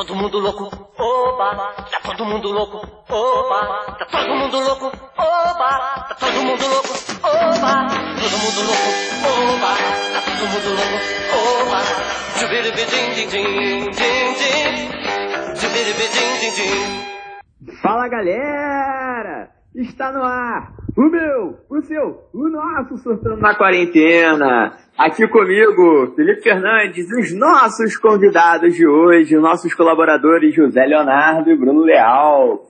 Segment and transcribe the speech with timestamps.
[0.00, 0.64] todo mundo louco,
[0.96, 2.78] oba, tá todo mundo louco,
[3.10, 6.88] oba, tá todo mundo louco, oba, tá todo mundo louco,
[7.22, 8.88] oba, todo mundo louco,
[9.28, 9.76] oba,
[10.14, 10.96] tá todo mundo louco,
[11.36, 11.80] oba.
[17.82, 19.50] Fala galera!
[19.74, 24.76] Está no ar o meu, o seu, o nosso Surtando na Quarentena.
[24.98, 31.82] Aqui comigo, Felipe Fernandes, os nossos convidados de hoje, nossos colaboradores José Leonardo e Bruno
[31.82, 32.62] Leal.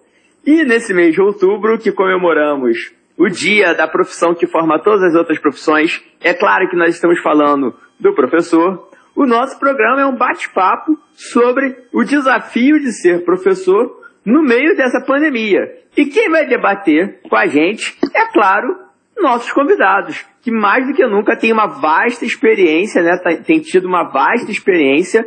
[0.47, 5.15] E nesse mês de outubro que comemoramos o dia da profissão que forma todas as
[5.15, 8.89] outras profissões, é claro que nós estamos falando do professor.
[9.15, 15.01] O nosso programa é um bate-papo sobre o desafio de ser professor no meio dessa
[15.01, 15.61] pandemia.
[15.97, 18.77] E quem vai debater com a gente, é claro,
[19.19, 24.05] nossos convidados, que mais do que nunca tem uma vasta experiência, né, tem tido uma
[24.05, 25.27] vasta experiência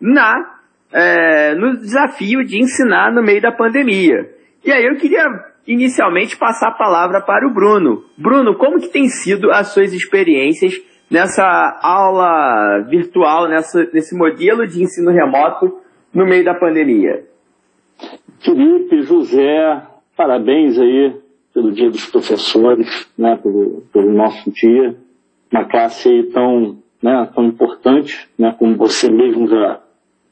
[0.00, 0.58] na,
[0.92, 4.30] é, no desafio de ensinar no meio da pandemia.
[4.64, 5.24] E aí eu queria
[5.66, 8.04] inicialmente passar a palavra para o Bruno.
[8.16, 10.74] Bruno, como que tem sido as suas experiências
[11.10, 11.44] nessa
[11.82, 15.80] aula virtual, nessa, nesse modelo de ensino remoto
[16.14, 17.24] no meio da pandemia?
[18.40, 19.82] Felipe, José,
[20.16, 21.14] parabéns aí
[21.52, 24.94] pelo Dia dos Professores, né, pelo, pelo nosso dia,
[25.50, 29.80] uma classe aí tão, né, tão importante, né, como você mesmo já,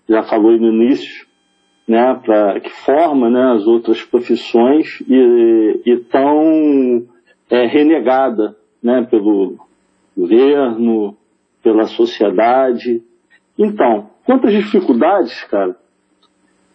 [0.09, 1.27] já falou aí no início,
[1.89, 7.07] né, pra, que forma né, as outras profissões e, e tão
[7.51, 9.59] é, renegada né, pelo
[10.17, 11.17] governo,
[11.63, 13.03] pela sociedade.
[13.59, 15.77] Então, quantas dificuldades, cara,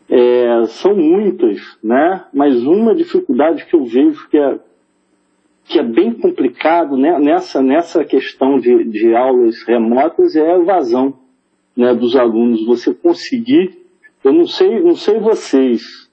[0.09, 2.25] é, são muitas, né?
[2.33, 4.59] Mas uma dificuldade que eu vejo que é,
[5.65, 7.19] que é bem complicado né?
[7.19, 11.13] nessa, nessa questão de, de aulas remotas é a evasão
[11.77, 12.65] né, dos alunos.
[12.65, 13.77] Você conseguir,
[14.23, 16.09] eu não sei, não sei vocês,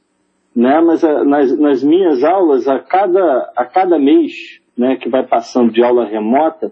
[0.54, 0.78] né?
[0.82, 5.72] Mas a, nas, nas minhas aulas, a cada, a cada mês né, que vai passando
[5.72, 6.70] de aula remota,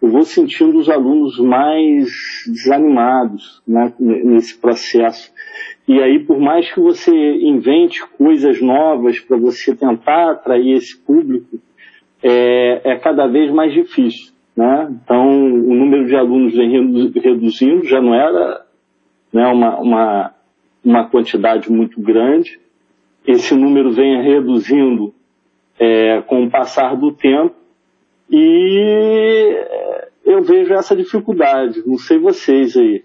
[0.00, 2.08] eu vou sentindo os alunos mais
[2.46, 5.32] desanimados né, nesse processo.
[5.86, 11.58] E aí, por mais que você invente coisas novas para você tentar atrair esse público,
[12.22, 14.32] é, é, cada vez mais difícil.
[14.56, 14.88] Né?
[15.02, 18.66] Então, o número de alunos vem reduzindo, já não era
[19.32, 20.34] né, uma, uma,
[20.84, 22.58] uma quantidade muito grande.
[23.26, 25.14] Esse número vem reduzindo
[25.78, 27.54] é, com o passar do tempo
[28.30, 29.64] e
[30.24, 31.82] eu vejo essa dificuldade.
[31.86, 33.02] Não sei vocês aí.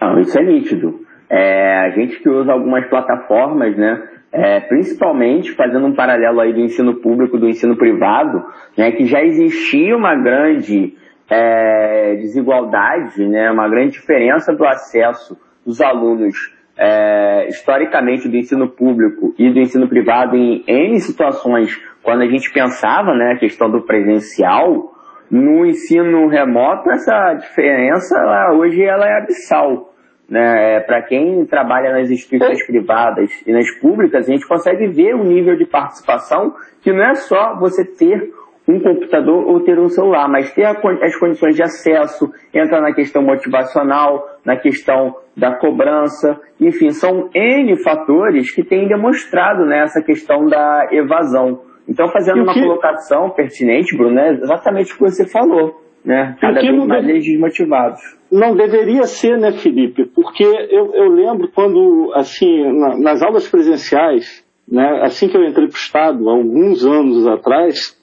[0.00, 1.00] Não, isso é nítido.
[1.28, 6.60] É, a gente que usa algumas plataformas, né, é, principalmente fazendo um paralelo aí do
[6.60, 8.44] ensino público do ensino privado,
[8.76, 10.94] né, que já existia uma grande
[11.30, 16.34] é, desigualdade, né, uma grande diferença do acesso dos alunos
[16.76, 22.52] é, historicamente do ensino público e do ensino privado em N situações, quando a gente
[22.52, 24.94] pensava né, a questão do presencial,
[25.30, 29.92] no ensino remoto essa diferença ela, hoje ela é abissal.
[30.28, 30.76] Né?
[30.76, 35.24] É, Para quem trabalha nas instituições privadas e nas públicas, a gente consegue ver o
[35.24, 38.32] nível de participação que não é só você ter
[38.68, 43.22] um computador ou ter um celular, mas ter as condições de acesso, entra na questão
[43.22, 50.46] motivacional, na questão da cobrança, enfim, são N fatores que têm demonstrado né, essa questão
[50.46, 51.62] da evasão.
[51.90, 56.36] Então, fazendo uma colocação pertinente, Bruno, é exatamente o que você falou, né?
[56.40, 57.18] Cada vez mais deve...
[57.18, 58.00] desmotivados.
[58.30, 60.04] Não deveria ser, né, Felipe?
[60.06, 65.66] Porque eu, eu lembro quando, assim, na, nas aulas presenciais, né, assim que eu entrei
[65.66, 68.00] para o Estado, alguns anos atrás,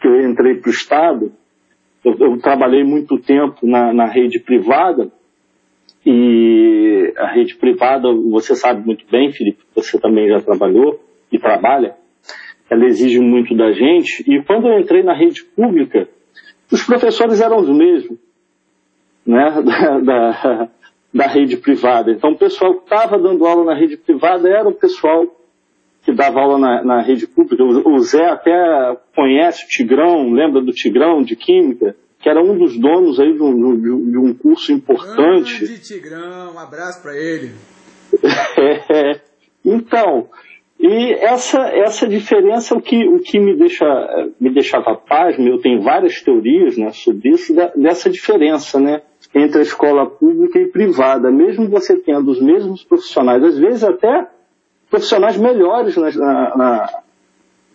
[0.00, 1.32] que eu entrei para o Estado,
[2.04, 5.12] eu, eu, trabalhei muito tempo na, na rede privada,
[6.04, 11.00] e a rede privada, você sabe muito bem, Felipe, você também já trabalhou
[11.30, 11.94] e trabalha,
[12.70, 16.08] ela exige muito da gente, e quando eu entrei na rede pública,
[16.70, 18.18] os professores eram os mesmos
[19.26, 20.68] né, da, da,
[21.12, 22.10] da rede privada.
[22.10, 25.26] Então, o pessoal que estava dando aula na rede privada era o pessoal
[26.02, 27.62] que dava aula na, na rede pública.
[27.62, 31.94] O, o, Zé até conhece o Tigrão, lembra do Tigrão de Química?
[32.20, 35.64] Que era um dos donos aí de um, de, um curso importante.
[35.64, 37.52] Grande Tigrão, um abraço para ele.
[38.90, 39.20] é,
[39.64, 40.28] então,
[40.78, 43.84] e essa, essa diferença o que, o que me, deixa,
[44.40, 49.02] me deixava pasmo, eu tenho várias teorias né, sobre isso, da, dessa diferença, né?
[49.34, 54.28] entre a escola pública e privada, mesmo você tendo os mesmos profissionais, às vezes até
[54.88, 57.02] profissionais melhores na, na,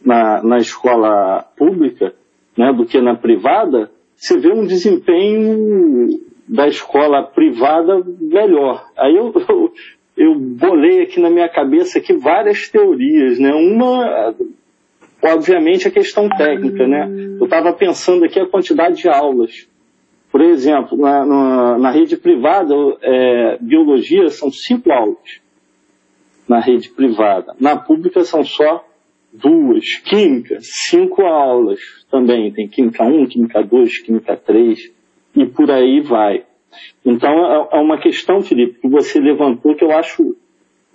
[0.04, 2.14] na, na escola pública
[2.58, 6.08] né, do que na privada, você vê um desempenho
[6.48, 8.86] da escola privada, melhor.
[8.98, 9.74] Aí eu, eu,
[10.16, 13.52] eu bolei aqui na minha cabeça aqui várias teorias, né?
[13.54, 14.36] Uma,
[15.24, 17.10] obviamente, a questão técnica, né?
[17.40, 19.68] Eu estava pensando aqui a quantidade de aulas.
[20.32, 25.42] Por exemplo, na, na, na rede privada, é, biologia são cinco aulas
[26.48, 27.56] na rede privada.
[27.60, 28.86] Na pública são só
[29.32, 29.96] duas.
[30.04, 31.80] Química, cinco aulas
[32.12, 32.52] também.
[32.52, 34.92] Tem Química 1, Química 2, Química 3
[35.36, 36.44] e por aí vai.
[37.06, 40.36] Então é, é uma questão, Felipe, que você levantou que eu acho,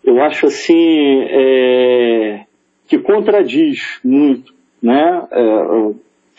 [0.05, 2.45] eu acho assim, é,
[2.87, 4.53] que contradiz muito,
[4.83, 5.27] né?
[5.31, 5.93] É,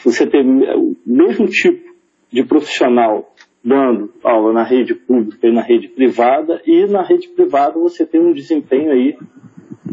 [0.04, 1.90] você ter o mesmo tipo
[2.32, 3.34] de profissional
[3.64, 8.22] dando aula na rede pública e na rede privada, e na rede privada você tem
[8.22, 9.18] um desempenho aí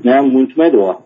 [0.04, 1.02] né, muito melhor.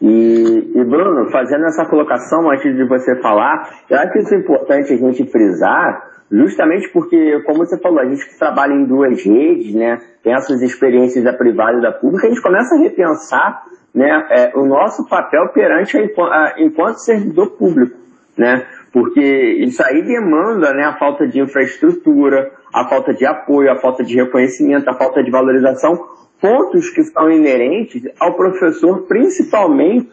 [0.00, 4.96] E, e, Bruno, fazendo essa colocação antes de você falar, eu acho isso importante a
[4.96, 10.00] gente frisar, justamente porque, como você falou, a gente que trabalha em duas redes, né,
[10.22, 13.64] tem essas experiências da privada e da pública, a gente começa a repensar
[13.94, 17.96] né, é, o nosso papel perante a, a, enquanto servidor público,
[18.36, 18.66] né?
[18.92, 19.20] Porque
[19.60, 24.14] isso aí demanda né, a falta de infraestrutura, a falta de apoio, a falta de
[24.14, 25.98] reconhecimento, a falta de valorização,
[26.40, 30.10] pontos que são inerentes ao professor, principalmente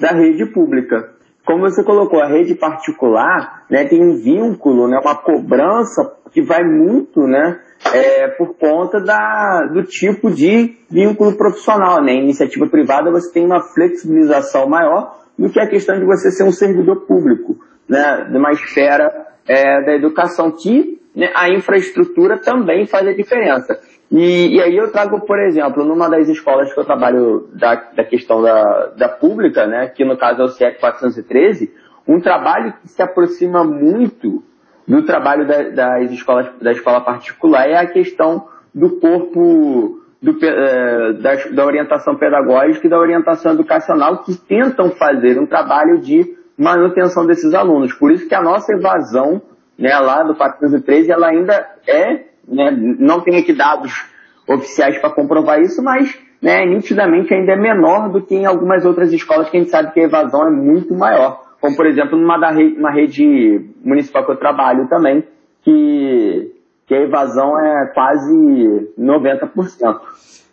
[0.00, 1.15] da rede pública.
[1.46, 6.64] Como você colocou, a rede particular né, tem um vínculo, né, uma cobrança que vai
[6.64, 7.60] muito né,
[7.94, 12.02] é, por conta da, do tipo de vínculo profissional.
[12.02, 12.14] Né?
[12.14, 16.42] Em iniciativa privada você tem uma flexibilização maior do que a questão de você ser
[16.42, 17.56] um servidor público,
[17.88, 19.08] né, de uma esfera
[19.46, 23.78] é, da educação, que né, a infraestrutura também faz a diferença.
[24.10, 28.04] E, e, aí eu trago, por exemplo, numa das escolas que eu trabalho da, da
[28.04, 31.72] questão da, da pública, né, que no caso é o CIEC 413,
[32.06, 34.44] um trabalho que se aproxima muito
[34.86, 41.12] do trabalho da, das escolas, da escola particular é a questão do corpo do, é,
[41.14, 47.26] da, da orientação pedagógica e da orientação educacional que tentam fazer um trabalho de manutenção
[47.26, 47.92] desses alunos.
[47.92, 49.42] Por isso que a nossa evasão
[49.78, 54.06] né, lá do 413 ela ainda é né, não tem aqui dados
[54.48, 59.12] oficiais para comprovar isso, mas né, nitidamente ainda é menor do que em algumas outras
[59.12, 61.44] escolas que a gente sabe que a evasão é muito maior.
[61.60, 65.24] Como, por exemplo, numa da rede, uma rede municipal que eu trabalho também,
[65.62, 66.52] que,
[66.86, 70.00] que a evasão é quase 90%.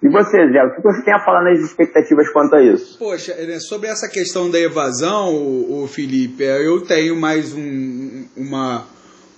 [0.02, 3.00] E você, Zé, o que você tem a falar nas expectativas quanto a isso?
[3.00, 8.84] Poxa, sobre essa questão da evasão, o, Felipe, eu tenho mais um, uma,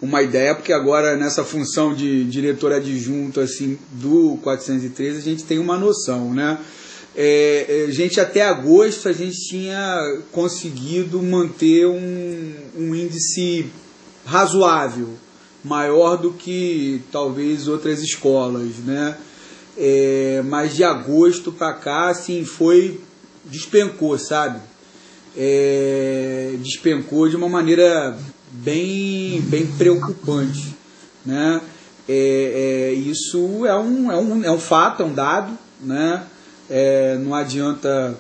[0.01, 5.59] uma ideia, porque agora nessa função de diretor adjunto assim do 413 a gente tem
[5.59, 6.59] uma noção, né?
[7.17, 13.67] É, a é, gente até agosto a gente tinha conseguido manter um, um índice
[14.25, 15.09] razoável,
[15.63, 19.17] maior do que talvez outras escolas, né?
[19.77, 22.99] É, mas de agosto para cá, assim, foi
[23.45, 24.59] despencou, sabe?
[25.37, 28.17] É, despencou de uma maneira
[28.63, 30.75] bem, bem preocupante.
[31.25, 31.61] Né?
[32.07, 36.23] É, é, isso é um, é, um, é um fato, é um dado, né?
[36.69, 38.17] É, não adianta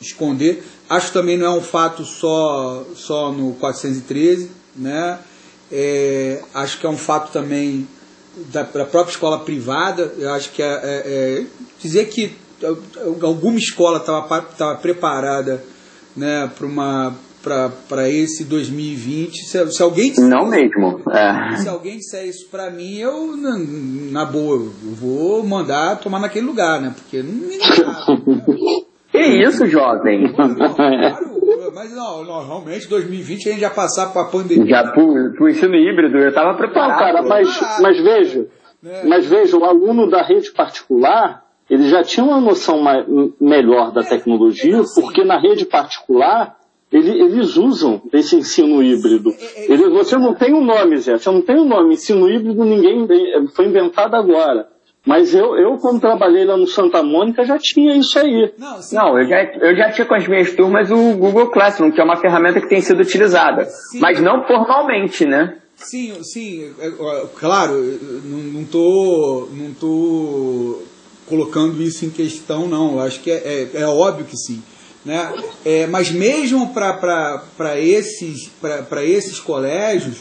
[0.00, 0.64] esconder.
[0.88, 5.18] Acho também não é um fato só, só no 413, né?
[5.70, 7.88] É, acho que é um fato também
[8.52, 10.14] da, da própria escola privada.
[10.18, 11.46] Eu acho que é, é, é
[11.80, 12.36] dizer que
[13.22, 15.62] alguma escola estava preparada
[16.16, 17.14] né, para uma
[17.88, 19.44] para esse 2020.
[19.44, 21.00] Se, se alguém disser, Não mesmo.
[21.10, 21.56] É.
[21.56, 26.80] Se alguém disser isso para mim, eu, na, boa, eu vou mandar tomar naquele lugar,
[26.80, 26.92] né?
[26.96, 27.56] Porque não me
[29.12, 30.32] Que isso, jovem?
[30.32, 34.66] Claro, mas não, não, realmente 2020 a gente já passar para a pandemia.
[34.66, 36.98] Já pro ensino híbrido, eu estava preparado.
[36.98, 37.48] Cara, mas,
[37.80, 38.46] mas veja,
[38.82, 39.02] né?
[39.04, 43.06] mas veja, o aluno da rede particular, ele já tinha uma noção mais,
[43.40, 46.55] melhor da é, tecnologia, assim, porque na rede particular
[46.90, 49.30] eles usam esse ensino híbrido.
[49.30, 51.18] É, é, Ele, você não tem um nome, Zé.
[51.18, 51.94] Você não tem um nome.
[51.94, 53.06] Ensino híbrido ninguém
[53.54, 54.68] foi inventado agora.
[55.04, 58.52] Mas eu, eu, como trabalhei lá no Santa Mônica, já tinha isso aí.
[58.58, 62.00] Não, não eu, já, eu já tinha com as minhas turmas o Google Classroom, que
[62.00, 63.64] é uma ferramenta que tem sido utilizada.
[63.66, 64.00] Sim.
[64.00, 65.58] Mas não formalmente, né?
[65.76, 66.72] Sim, sim.
[67.38, 67.74] Claro,
[68.24, 70.82] não estou não tô
[71.26, 72.94] colocando isso em questão, não.
[72.94, 74.60] Eu acho que é, é, é óbvio que sim.
[75.06, 75.32] Né?
[75.64, 78.50] É, mas mesmo para esses,
[79.04, 80.16] esses colégios,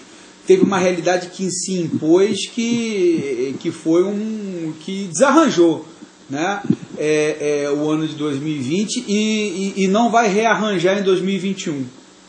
[0.46, 4.72] teve uma realidade que se impôs que, que foi um.
[4.80, 5.84] que desarranjou
[6.30, 6.62] né?
[6.98, 11.86] É, é, o ano de 2020 e, e, e, não vai rearranjar em 2021.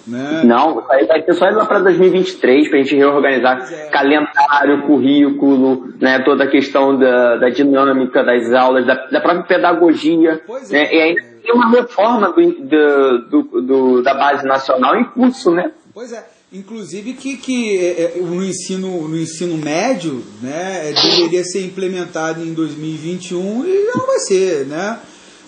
[0.06, 0.42] Né?
[0.44, 3.88] Não, vai ser só lá para 2023, para a gente reorganizar é.
[3.88, 10.40] calendário, currículo, né, toda a questão da, da dinâmica das aulas, da, da própria pedagogia.
[10.46, 11.02] Pois né, é.
[11.02, 15.71] Ainda tem uma reforma do, do, do, da base nacional em curso, né?
[15.95, 16.26] Pois é.
[16.53, 22.55] Inclusive que, que é, é, no, ensino, no ensino médio né, deveria ser implementado em
[22.55, 24.99] 2021 e não vai ser, né?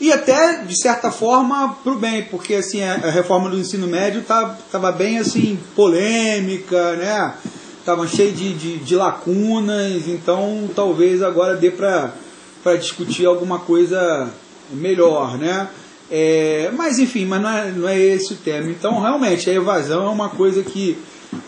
[0.00, 4.20] E até, de certa forma, para o bem, porque assim, a reforma do ensino médio
[4.20, 7.34] estava tá, bem assim, polêmica, né?
[7.80, 12.12] Estava cheio de, de, de, lacunas, então talvez agora dê para
[12.76, 14.30] discutir alguma coisa
[14.70, 15.68] melhor, né?
[16.10, 18.70] É, mas enfim, mas não é, não é esse o tema.
[18.70, 20.96] Então, realmente, a evasão é uma coisa que,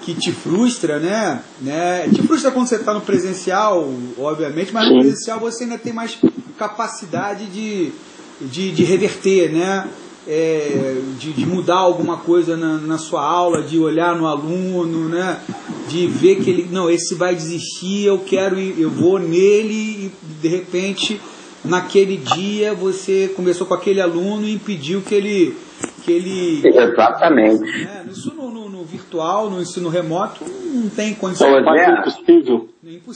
[0.03, 1.43] que te frustra, né?
[1.61, 2.09] né?
[2.13, 6.19] Te frustra quando você está no presencial, obviamente, mas no presencial você ainda tem mais
[6.59, 7.93] capacidade de
[8.41, 9.89] de, de reverter, né?
[10.29, 15.41] É, de, de, mudar alguma coisa na, na, sua aula, de olhar no aluno, né?
[15.89, 20.13] de ver que ele, não, esse vai desistir, eu quero ir, eu vou nele e
[20.41, 21.19] de repente
[21.65, 25.57] naquele dia você conversou com aquele aluno e impediu que ele
[26.05, 28.07] que ele exatamente né?
[28.11, 32.69] isso no, no, no, virtual no ensino remoto não tem condição é, é, impossível.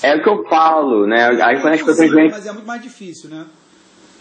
[0.02, 2.82] é o que eu falo né aí quando as pessoas vêm mas é muito mais
[2.82, 3.46] difícil né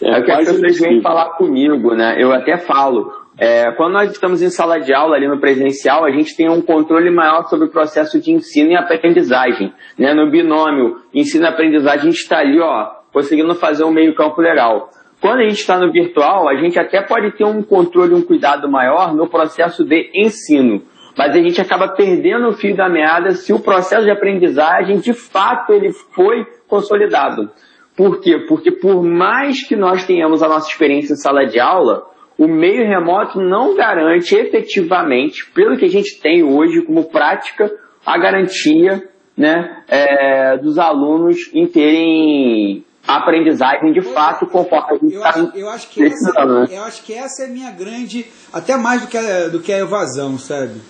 [0.00, 2.16] é, o que as pessoas vêm falar comigo, né?
[2.18, 3.12] Eu até falo.
[3.36, 6.62] É, quando nós estamos em sala de aula ali no presencial, a gente tem um
[6.62, 9.72] controle maior sobre o processo de ensino e aprendizagem.
[9.98, 10.14] Né?
[10.14, 14.42] No binômio ensino e aprendizagem, a gente está ali, ó, conseguindo fazer um meio campo
[14.42, 14.90] legal.
[15.20, 18.68] Quando a gente está no virtual, a gente até pode ter um controle, um cuidado
[18.68, 20.82] maior no processo de ensino.
[21.16, 25.12] Mas a gente acaba perdendo o fio da meada se o processo de aprendizagem, de
[25.12, 27.48] fato, ele foi consolidado.
[27.96, 28.44] Por quê?
[28.48, 32.02] Porque por mais que nós tenhamos a nossa experiência em sala de aula,
[32.36, 37.70] o meio remoto não garante efetivamente, pelo que a gente tem hoje como prática,
[38.04, 45.50] a garantia né, é, dos alunos em terem aprendizagem de fato conforme a gente está
[45.54, 46.66] eu, acho que essa, né?
[46.70, 49.72] eu acho que essa é a minha grande, até mais do que a, do que
[49.72, 50.80] a evasão, sabe?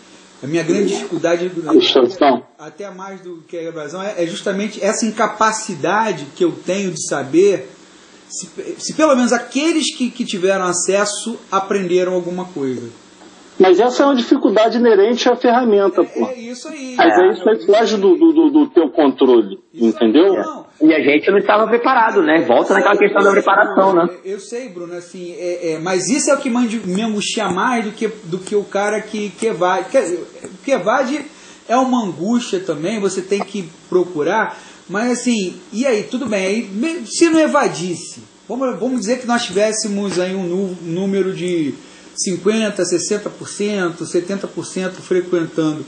[0.42, 1.50] A minha grande dificuldade,
[2.59, 7.09] até mais do que a evasão, é, é justamente essa incapacidade que eu tenho de
[7.09, 7.71] saber
[8.28, 12.90] se, se pelo menos aqueles que, que tiveram acesso aprenderam alguma coisa.
[13.59, 16.26] Mas essa é uma dificuldade inerente à ferramenta, é, pô.
[16.26, 16.94] É isso aí.
[16.97, 20.35] Mas é, isso aí foge do, do, do, teu controle, isso entendeu?
[20.35, 20.63] Não.
[20.81, 22.40] E a gente não estava preparado, né?
[22.40, 24.09] Volta naquela questão da preparação, né?
[24.25, 27.93] Eu sei, Bruno, assim, é, é, mas isso é o que me angustia mais do
[27.93, 29.87] que, do que o cara que, que evade.
[30.64, 31.25] Que evade
[31.69, 37.07] é uma angústia também, você tem que procurar, mas assim, e aí, tudo bem, aí,
[37.07, 41.73] se não evadisse, vamos, vamos dizer que nós tivéssemos aí um número de
[42.28, 45.87] 50%, 60%, 70% frequentando.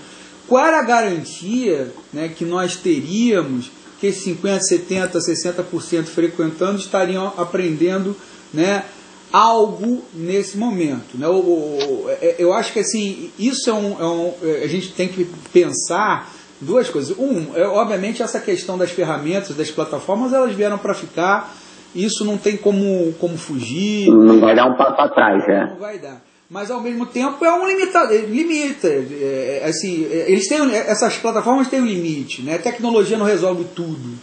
[0.48, 8.16] Qual era a garantia né, que nós teríamos que 50%, 70%, 60% frequentando estariam aprendendo
[8.52, 8.84] né,
[9.32, 11.16] algo nesse momento?
[11.16, 11.26] Né?
[12.20, 15.24] É, eu acho que assim, isso é um, é um, é, a gente tem que
[15.52, 17.16] pensar duas coisas.
[17.18, 21.54] Um, é, obviamente essa questão das ferramentas, das plataformas, elas vieram para ficar
[21.96, 24.10] isso não tem como, como fugir.
[24.10, 25.66] Não vai dar um passo atrás, é.
[25.70, 26.20] Não vai dar.
[26.48, 28.86] Mas ao mesmo tempo é um limitado, limita.
[28.86, 32.54] É, é, assim, é, eles têm, essas plataformas têm um limite, né?
[32.54, 34.16] A tecnologia não resolve tudo.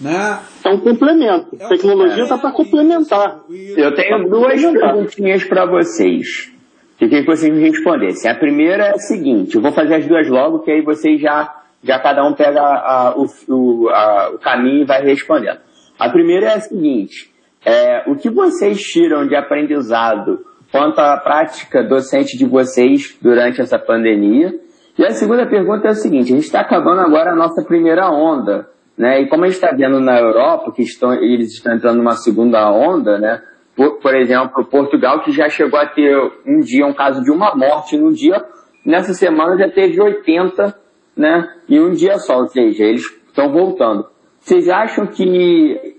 [0.00, 0.38] Né?
[0.64, 1.56] É um complemento.
[1.58, 3.40] É um a tecnologia está para complementar.
[3.48, 3.80] Isso.
[3.80, 6.52] Eu tenho duas perguntinhas para vocês.
[6.98, 8.30] Que queria que vocês me respondessem.
[8.30, 11.62] A primeira é a seguinte: eu vou fazer as duas logo, que aí vocês já,
[11.82, 15.58] já cada um pega a, o, o, a, o caminho e vai respondendo.
[15.98, 17.30] A primeira é a seguinte:
[17.64, 23.78] é, o que vocês tiram de aprendizado quanto à prática docente de vocês durante essa
[23.78, 24.54] pandemia?
[24.98, 28.10] E a segunda pergunta é a seguinte: a gente está acabando agora a nossa primeira
[28.10, 29.20] onda, né?
[29.20, 32.70] E como a gente está vendo na Europa que estão, eles estão entrando numa segunda
[32.70, 33.42] onda, né?
[33.74, 37.54] Por, por exemplo, Portugal que já chegou a ter um dia um caso de uma
[37.54, 38.42] morte no dia,
[38.84, 40.74] nessa semana já teve 80,
[41.14, 41.46] né?
[41.68, 44.06] E um dia só, ou seja, eles estão voltando.
[44.40, 45.94] Vocês acham que,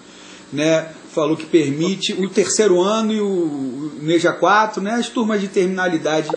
[0.52, 5.40] né, falou que permite o terceiro ano e o, o NEJA 4, né, as turmas
[5.40, 6.28] de terminalidade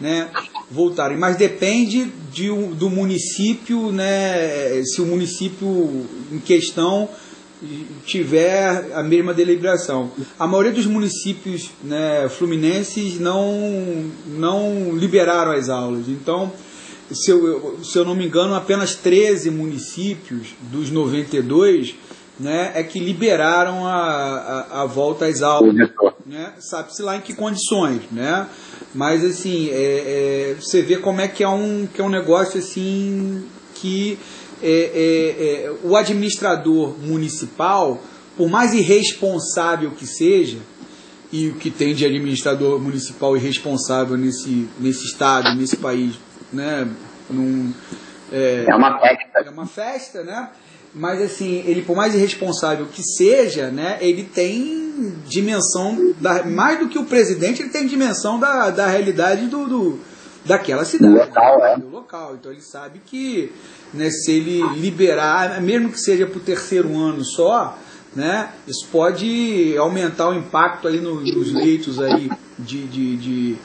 [0.00, 0.30] né,
[0.70, 1.18] voltarem.
[1.18, 7.08] Mas depende de, do município, né, se o município em questão
[8.04, 10.10] tiver a mesma deliberação.
[10.38, 16.08] A maioria dos municípios né, fluminenses não, não liberaram as aulas.
[16.08, 16.52] Então,
[17.12, 21.96] se eu, se eu não me engano, apenas 13 municípios dos 92
[22.38, 25.74] né, é que liberaram a, a, a volta às aulas.
[26.24, 26.52] Né?
[26.58, 28.02] Sabe-se lá em que condições.
[28.10, 28.46] Né?
[28.94, 32.58] Mas assim, é, é, você vê como é que é um, que é um negócio
[32.58, 34.18] assim que
[34.62, 38.02] é, é, é, o administrador municipal,
[38.36, 40.58] por mais irresponsável que seja,
[41.32, 46.14] e o que tem de administrador municipal irresponsável nesse, nesse estado, nesse país,
[46.52, 46.88] né?
[47.28, 47.72] Num,
[48.32, 49.38] é, é uma festa.
[49.38, 50.50] É uma festa, né?
[50.92, 53.98] Mas assim, ele por mais irresponsável que seja, né?
[54.00, 59.46] Ele tem dimensão, da, mais do que o presidente, ele tem dimensão da, da realidade
[59.46, 60.00] do, do
[60.44, 61.12] daquela cidade.
[61.12, 61.76] Do local, é.
[61.76, 62.34] Do local.
[62.38, 63.52] Então ele sabe que
[63.92, 67.78] né, se ele liberar, mesmo que seja para o terceiro ano só,
[68.14, 73.56] né, isso pode aumentar o impacto aí no, nos leitos aí de, de, de,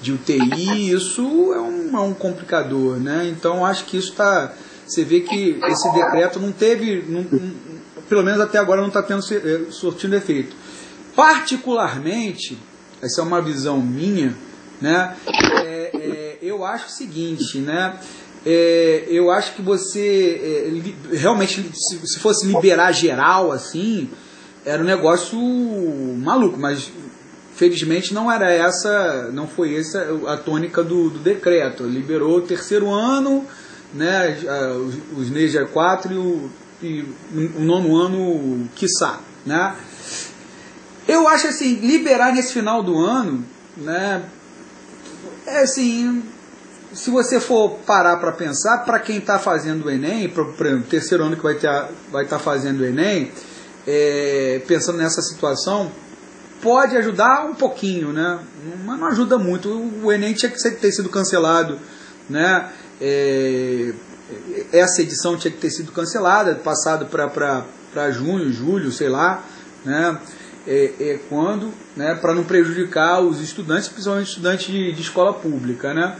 [0.00, 3.28] de UTI, isso é um, é um complicador, né?
[3.28, 4.52] Então acho que isso está.
[4.86, 7.24] Você vê que esse decreto não teve, não,
[8.08, 10.54] pelo menos até agora não está tendo eh, sortindo efeito.
[11.14, 12.58] Particularmente,
[13.00, 14.36] essa é uma visão minha,
[14.82, 15.16] né?
[15.64, 17.98] É, é, eu acho o seguinte, né?
[18.44, 24.10] É, eu acho que você é, realmente se, se, fosse liberar geral assim
[24.66, 25.38] era um negócio
[26.18, 26.90] maluco mas
[27.54, 32.90] felizmente não era essa não foi essa a tônica do, do decreto liberou o terceiro
[32.90, 33.46] ano
[33.94, 34.36] né
[35.14, 36.50] os, os NEJA 4 e o,
[36.82, 39.76] e o nono ano quiçá né
[41.06, 43.44] eu acho assim liberar nesse final do ano
[43.76, 44.24] né
[45.46, 46.22] é assim
[46.94, 51.24] se você for parar para pensar, para quem está fazendo o Enem, para o terceiro
[51.24, 53.32] ano que vai estar vai tá fazendo o Enem,
[53.86, 55.90] é, pensando nessa situação,
[56.60, 58.38] pode ajudar um pouquinho, né?
[58.84, 59.68] mas não ajuda muito.
[60.02, 61.78] O Enem tinha que ter sido cancelado,
[62.28, 62.68] né?
[63.00, 63.92] É,
[64.72, 69.42] essa edição tinha que ter sido cancelada, passado para junho, julho, sei lá,
[69.84, 70.18] né?
[70.66, 72.14] É, é quando, né?
[72.14, 76.16] Para não prejudicar os estudantes, principalmente estudantes de, de escola pública, né?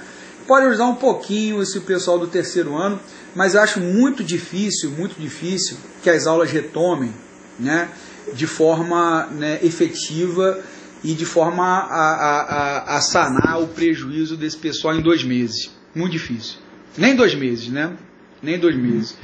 [0.46, 2.98] Pode ajudar um pouquinho esse pessoal do terceiro ano,
[3.34, 7.12] mas acho muito difícil, muito difícil que as aulas retomem
[7.58, 7.88] né,
[8.34, 10.60] de forma né, efetiva
[11.04, 15.70] e de forma a, a, a, sanar o prejuízo desse pessoal em dois meses.
[15.94, 16.58] Muito difícil.
[16.96, 17.96] Nem dois meses, né?
[18.42, 19.16] Nem dois meses.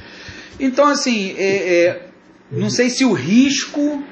[0.59, 2.09] Então, assim, é, é,
[2.51, 4.03] não sei se o risco,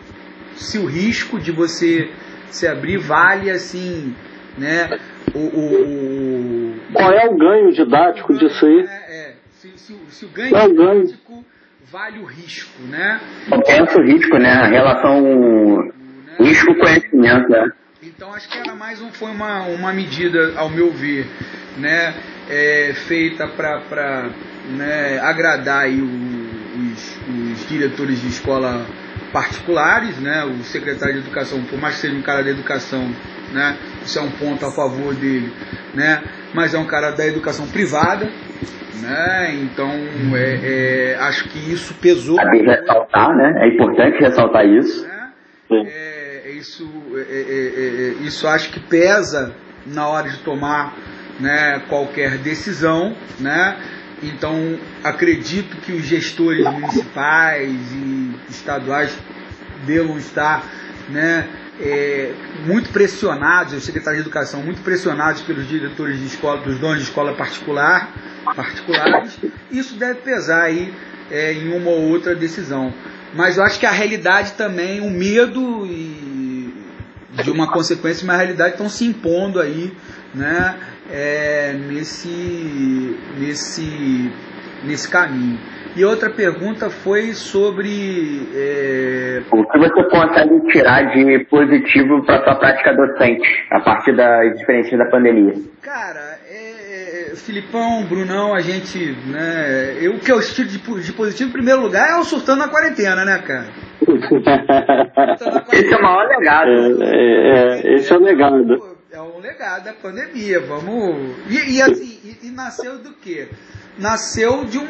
[0.57, 2.09] se o risco de você
[2.49, 4.15] se abrir vale assim,
[4.57, 4.99] né?
[5.33, 6.79] O, o, o...
[6.93, 8.79] Qual é o ganho didático disso aí?
[8.79, 9.33] É, é.
[9.51, 11.45] Se, se, se, o ganho é didático
[11.91, 13.19] vale o risco, né?
[13.49, 14.51] Compensa o risco, né?
[14.51, 15.91] A relação né?
[16.39, 17.71] risco-conhecimento, né?
[18.03, 21.25] Então acho que era mais um, foi uma, uma medida, ao meu ver,
[21.77, 22.13] né,
[22.49, 24.29] é, feita para
[24.69, 28.85] né, agradar aí o, os, os diretores de escola
[29.31, 33.09] particulares, né, o secretário de educação, por mais que seja um cara da educação,
[33.51, 33.77] né?
[34.03, 35.51] Isso é um ponto a favor dele,
[35.93, 36.23] né?
[36.53, 38.29] Mas é um cara da educação privada,
[39.01, 39.55] né?
[39.55, 39.89] Então
[40.35, 42.35] é, é, acho que isso pesou.
[42.35, 43.63] Sabe ressaltar, né?
[43.63, 45.05] É importante ressaltar isso.
[45.05, 45.31] Né?
[45.71, 49.53] É, isso, é, é, é, isso acho que pesa
[49.85, 50.93] na hora de tomar
[51.39, 53.77] né, qualquer decisão, né?
[54.21, 59.17] Então acredito que os gestores municipais e estaduais
[59.85, 60.63] devam estar,
[61.09, 61.47] né?
[61.79, 62.33] é,
[62.65, 67.03] muito pressionados, os secretários de educação muito pressionados pelos diretores de escola, dos donos de
[67.03, 68.11] escola particular,
[68.55, 69.37] particulares,
[69.71, 70.93] isso deve pesar aí
[71.29, 72.93] é, em uma ou outra decisão.
[73.33, 76.73] Mas eu acho que a realidade também, o medo e
[77.43, 79.93] de uma consequência, uma realidade estão se impondo aí,
[80.33, 80.75] né,
[81.11, 84.31] é, nesse, nesse,
[84.83, 85.57] nesse caminho.
[85.97, 88.47] E outra pergunta foi sobre.
[88.53, 89.41] É...
[89.51, 94.99] O que você consegue tirar de positivo para sua prática docente a partir das experiências
[94.99, 95.55] da pandemia?
[95.81, 99.17] Cara, é, é, Filipão, Brunão, a gente.
[99.25, 102.59] Né, eu, o que eu tiro de, de positivo, em primeiro lugar, é o surtando
[102.59, 103.65] na quarentena, né, cara?
[105.73, 106.69] esse é o maior legado.
[107.01, 108.96] É, é, é, esse é o legado.
[109.17, 110.59] É um legado da pandemia.
[110.59, 111.37] Vamos.
[111.49, 113.47] E, e assim, e, e nasceu do quê?
[113.97, 114.85] Nasceu de um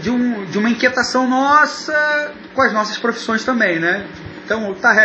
[0.00, 4.06] de, um, de uma inquietação nossa com as nossas profissões também, né?
[4.46, 5.04] Então tá, tá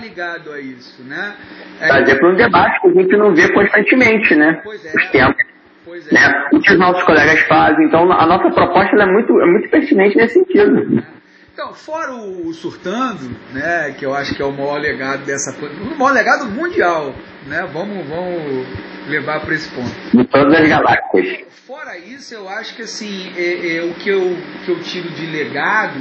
[0.00, 1.36] ligado a isso, né?
[1.80, 4.60] É, Trazer para um debate que a gente não vê constantemente, né?
[4.64, 4.92] Pois é.
[4.92, 5.44] Os tempos.
[5.84, 6.12] Pois é.
[6.12, 6.48] Né?
[6.52, 7.86] O que os nossos colegas fazem.
[7.86, 11.04] Então a nossa proposta é, muito, é muito pertinente nesse sentido.
[11.52, 15.98] Então, fora o Surtando, né, que eu acho que é o maior legado dessa o
[15.98, 17.14] maior legado mundial,
[17.46, 17.68] né?
[17.72, 18.66] Vamos, vamos
[19.08, 19.90] levar para esse ponto.
[20.16, 21.50] De todas as galáxias.
[21.66, 25.26] Fora isso, eu acho que assim, é, é, o que eu, que eu tiro de
[25.26, 26.00] legado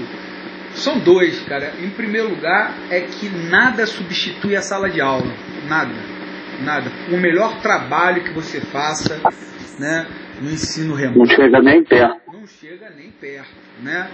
[0.73, 1.73] são dois, cara.
[1.79, 5.33] Em primeiro lugar, é que nada substitui a sala de aula.
[5.67, 5.93] Nada.
[6.63, 6.91] Nada.
[7.12, 9.19] O melhor trabalho que você faça
[9.79, 10.05] né,
[10.41, 11.19] no ensino remoto.
[11.19, 12.21] Não chega nem perto.
[12.31, 13.49] Não chega nem perto.
[13.81, 14.09] Né?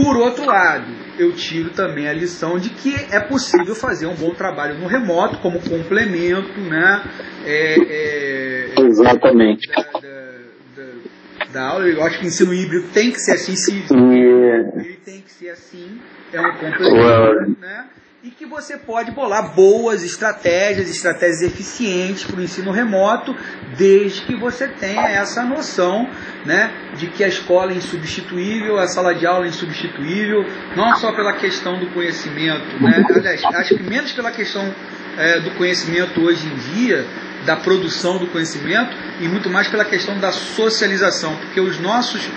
[0.00, 0.86] Por outro lado,
[1.18, 5.38] eu tiro também a lição de que é possível fazer um bom trabalho no remoto
[5.38, 7.02] como complemento, né?
[7.44, 9.68] É, é, Exatamente.
[9.68, 11.88] Da, da, da aula.
[11.88, 15.48] Eu acho que o ensino híbrido tem que ser assim, se ele tem que ser
[15.48, 15.98] assim,
[16.32, 17.86] é um complemento, né?
[18.20, 23.32] E que você pode bolar boas estratégias, estratégias eficientes para o ensino remoto,
[23.76, 26.10] desde que você tenha essa noção
[26.44, 31.12] né, de que a escola é insubstituível, a sala de aula é insubstituível, não só
[31.12, 33.04] pela questão do conhecimento, né?
[33.08, 34.68] aliás, acho que menos pela questão
[35.16, 37.06] é, do conhecimento hoje em dia,
[37.46, 42.28] da produção do conhecimento e muito mais pela questão da socialização, porque os nossos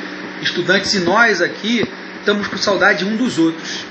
[0.43, 3.83] estudantes e nós aqui estamos com saudade um dos outros.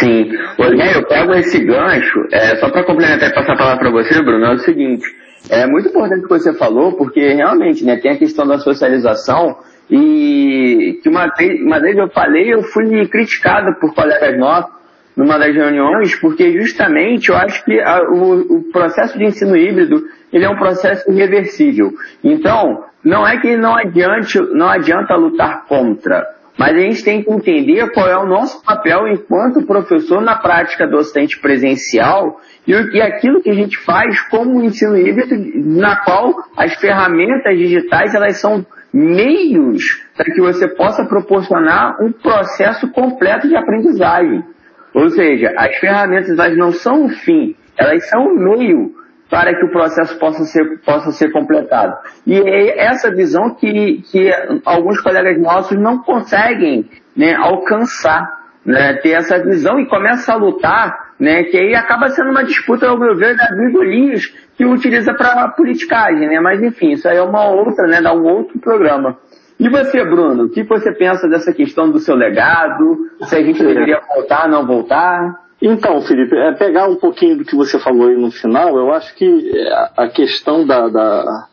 [0.00, 0.30] Sim.
[0.58, 4.22] Olha, eu pego esse gancho, é, só para complementar e passar a palavra para você,
[4.22, 5.06] Bruno, é o seguinte,
[5.50, 9.58] é muito importante o que você falou, porque realmente né, tem a questão da socialização
[9.90, 14.80] e que uma vez, uma vez eu falei, eu fui criticado por colegas nossos,
[15.16, 20.02] numa das reuniões, porque justamente eu acho que a, o, o, processo de ensino híbrido
[20.32, 21.92] ele é um processo irreversível.
[22.24, 26.24] Então, não é que não, adiante, não adianta lutar contra,
[26.60, 30.86] mas a gente tem que entender qual é o nosso papel enquanto professor na prática
[30.86, 35.34] docente presencial e, e aquilo que a gente faz como ensino híbrido,
[35.80, 42.90] na qual as ferramentas digitais elas são meios para que você possa proporcionar um processo
[42.90, 44.44] completo de aprendizagem.
[44.92, 48.99] Ou seja, as ferramentas elas não são o fim, elas são o meio
[49.30, 51.96] para que o processo possa ser, possa ser completado.
[52.26, 54.30] E é essa visão que, que
[54.64, 58.28] alguns colegas nossos não conseguem né, alcançar,
[58.66, 62.88] né, ter essa visão e começa a lutar, né, que aí acaba sendo uma disputa,
[62.88, 67.22] ao meu ver, das bigolias que utiliza para politicagem, né, mas enfim, isso aí é
[67.22, 69.16] uma outra, né, dá um outro programa.
[69.60, 72.96] E você, Bruno, o que você pensa dessa questão do seu legado?
[73.24, 75.34] Se a gente deveria voltar, não voltar?
[75.62, 79.14] Então, Felipe, é pegar um pouquinho do que você falou aí no final, eu acho
[79.14, 79.52] que
[79.96, 81.48] a questão da, da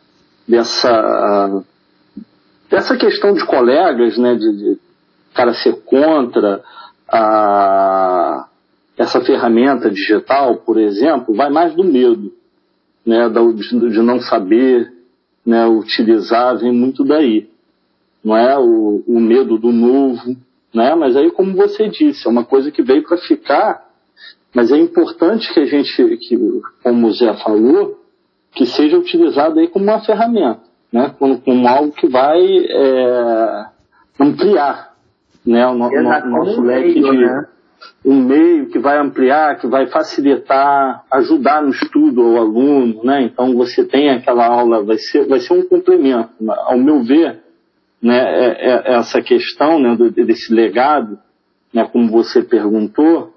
[0.46, 1.62] dessa
[2.70, 4.78] dessa questão de colegas, né, de, de
[5.34, 6.62] cara ser contra
[7.06, 8.46] a,
[8.96, 12.32] essa ferramenta digital, por exemplo, vai mais do medo,
[13.04, 14.92] né, de, de não saber,
[15.44, 17.48] né, utilizar, vem muito daí
[18.22, 20.36] não é o, o medo do novo,
[20.74, 20.94] né?
[20.94, 23.87] Mas aí, como você disse, é uma coisa que veio para ficar,
[24.54, 26.38] mas é importante que a gente, que,
[26.82, 27.98] como o Zé falou,
[28.52, 31.14] que seja utilizado aí como uma ferramenta, né?
[31.18, 33.66] Como, como algo que vai é,
[34.18, 34.94] ampliar,
[35.44, 35.66] né?
[35.66, 37.46] O, no, no, nosso leque de né?
[38.04, 43.22] um meio que vai ampliar, que vai facilitar, ajudar no estudo ao aluno, né?
[43.22, 46.30] Então você tem aquela aula, vai ser, vai ser um complemento.
[46.66, 47.40] Ao meu ver,
[48.00, 51.18] né, é, é, essa questão né, desse legado,
[51.72, 53.34] né, como você perguntou,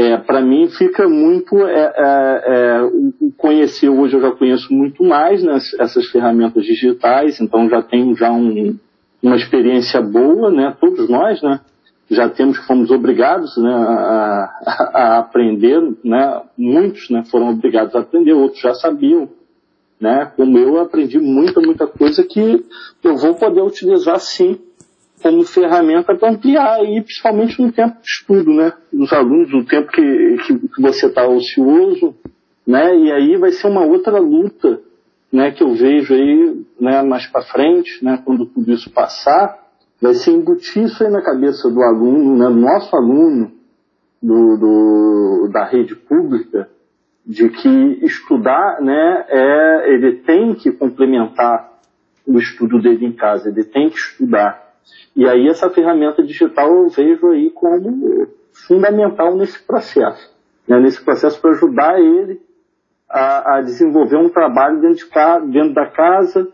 [0.00, 5.04] é, para mim fica muito é, é, é, o conhecer hoje eu já conheço muito
[5.04, 8.78] mais né, essas ferramentas digitais, então já tenho já um,
[9.22, 11.60] uma experiência boa, né, todos nós, né,
[12.10, 18.32] já temos fomos obrigados né, a, a, aprender, né, muitos né, foram obrigados a aprender,
[18.32, 19.28] outros já sabiam,
[20.00, 20.32] né?
[20.34, 22.64] Como eu aprendi muita, muita coisa que
[23.04, 24.58] eu vou poder utilizar sim
[25.22, 28.72] como ferramenta para ampliar aí, principalmente no tempo de estudo, né?
[28.92, 32.14] Dos alunos, no tempo que, que, você está ocioso,
[32.66, 32.96] né?
[32.96, 34.80] E aí vai ser uma outra luta,
[35.32, 35.50] né?
[35.50, 37.02] Que eu vejo aí, né?
[37.02, 38.20] Mais para frente, né?
[38.24, 39.58] Quando tudo isso passar,
[40.00, 42.48] vai ser embutir isso aí na cabeça do aluno, né?
[42.48, 43.52] Nosso aluno
[44.22, 46.68] do, do da rede pública,
[47.26, 51.70] de que estudar, né, é, ele tem que complementar
[52.26, 54.69] o estudo dele em casa, ele tem que estudar.
[55.14, 60.30] E aí essa ferramenta digital eu vejo aí como fundamental nesse processo,
[60.66, 62.40] né, nesse processo para ajudar ele
[63.08, 66.48] a, a, desenvolver um trabalho dentro, de, dentro da casa,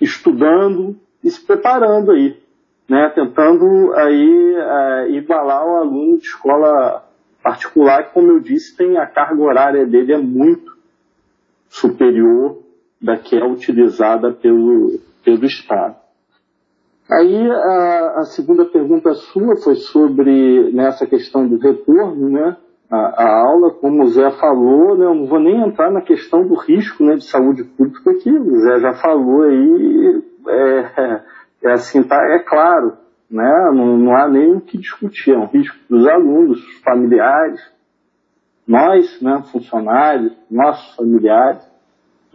[0.00, 2.40] estudando e se preparando aí,
[2.88, 7.04] né, tentando aí é, igualar o aluno de escola
[7.42, 10.76] particular, que como eu disse, tem a carga horária dele é muito
[11.68, 12.62] superior
[13.00, 15.96] da que é utilizada pelo, pelo Estado.
[17.10, 22.56] Aí a, a, segunda pergunta sua foi sobre nessa né, questão do retorno, né?
[22.90, 26.46] A, a, aula, como o Zé falou, né, eu não vou nem entrar na questão
[26.46, 31.20] do risco né, de saúde pública aqui, o Zé já falou aí, é,
[31.68, 32.94] é assim, tá, é claro,
[33.30, 37.60] né, não, não há nem o que discutir, é um risco dos alunos, familiares,
[38.66, 41.62] nós, né, funcionários, nossos familiares,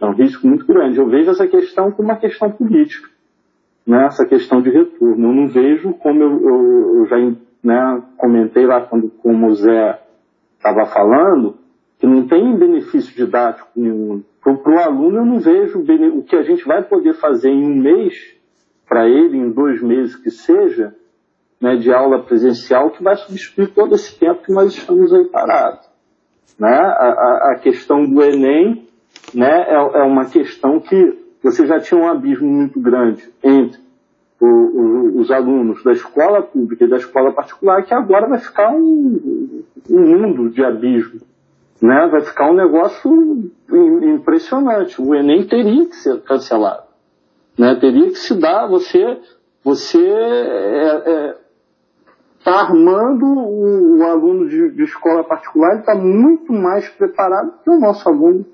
[0.00, 0.98] é um risco muito grande.
[0.98, 3.08] Eu vejo essa questão como uma questão política,
[3.86, 5.28] né, essa questão de retorno.
[5.28, 7.16] Eu não vejo, como eu, eu, eu já
[7.62, 10.00] né, comentei lá quando o Zé
[10.56, 11.56] estava falando,
[11.98, 14.22] que não tem benefício didático nenhum.
[14.42, 17.76] Para o aluno, eu não vejo o que a gente vai poder fazer em um
[17.80, 18.34] mês,
[18.86, 20.94] para ele, em dois meses que seja,
[21.60, 25.88] né, de aula presencial, que vai substituir todo esse tempo que nós estamos aí parados.
[26.58, 26.68] Né?
[26.68, 28.86] A, a, questão do Enem
[29.34, 33.78] né, é, é, uma questão que você já tinha um abismo muito grande entre
[34.40, 38.72] o, o, os alunos da escola pública e da escola particular, que agora vai ficar
[38.72, 41.20] um, um mundo de abismo.
[41.82, 42.08] Né?
[42.10, 43.50] Vai ficar um negócio
[44.02, 45.00] impressionante.
[45.00, 46.84] O Enem teria que ser cancelado.
[47.58, 47.74] Né?
[47.76, 49.20] Teria que se dar, você,
[49.62, 51.36] você é, é,
[52.38, 57.70] está armando o, o aluno de, de, escola particular, ele está muito mais preparado que
[57.70, 58.46] o nosso aluno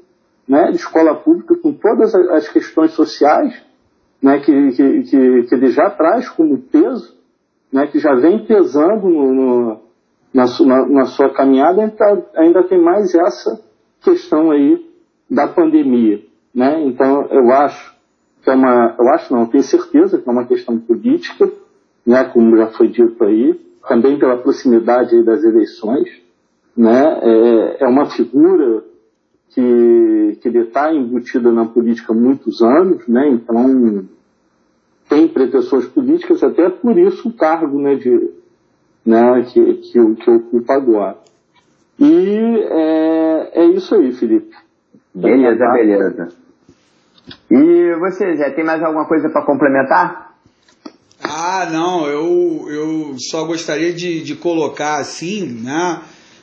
[0.50, 3.54] né, de escola pública, com todas as questões sociais
[4.20, 5.02] né, que, que,
[5.44, 7.16] que, ele já traz como peso,
[7.72, 9.80] né, que já vem pesando no, no,
[10.34, 13.62] na, na, na, sua caminhada, ainda, ainda tem mais essa
[14.02, 14.84] questão aí
[15.30, 16.20] da pandemia.
[16.52, 16.82] Né?
[16.84, 17.94] Então, eu acho
[18.42, 21.48] que é uma, eu acho não, tenho certeza que é uma questão política,
[22.04, 23.54] né, como já foi dito aí,
[23.88, 26.08] também pela proximidade das eleições,
[26.76, 27.20] né?
[27.22, 28.89] É, é uma figura
[30.40, 33.28] que, ele está embutida na política há muitos anos, né?
[33.28, 34.04] Então
[35.08, 38.30] tem pretensões políticas, até por isso o cargo, né, de,
[39.04, 41.18] né, que, que, que ocupa agora.
[41.98, 42.38] E
[42.70, 44.56] é, é isso aí, Felipe.
[45.12, 46.28] Beleza, beleza.
[47.50, 50.34] E você, Zé, tem mais alguma coisa para complementar?
[51.22, 56.00] Ah, não, eu, eu só gostaria de, de colocar assim, né?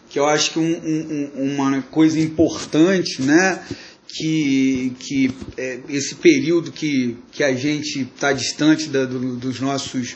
[0.10, 3.60] Que eu acho que um, um, uma coisa importante, né?
[4.08, 10.15] Que, que é, esse período que, que a gente está distante da, do, dos nossos,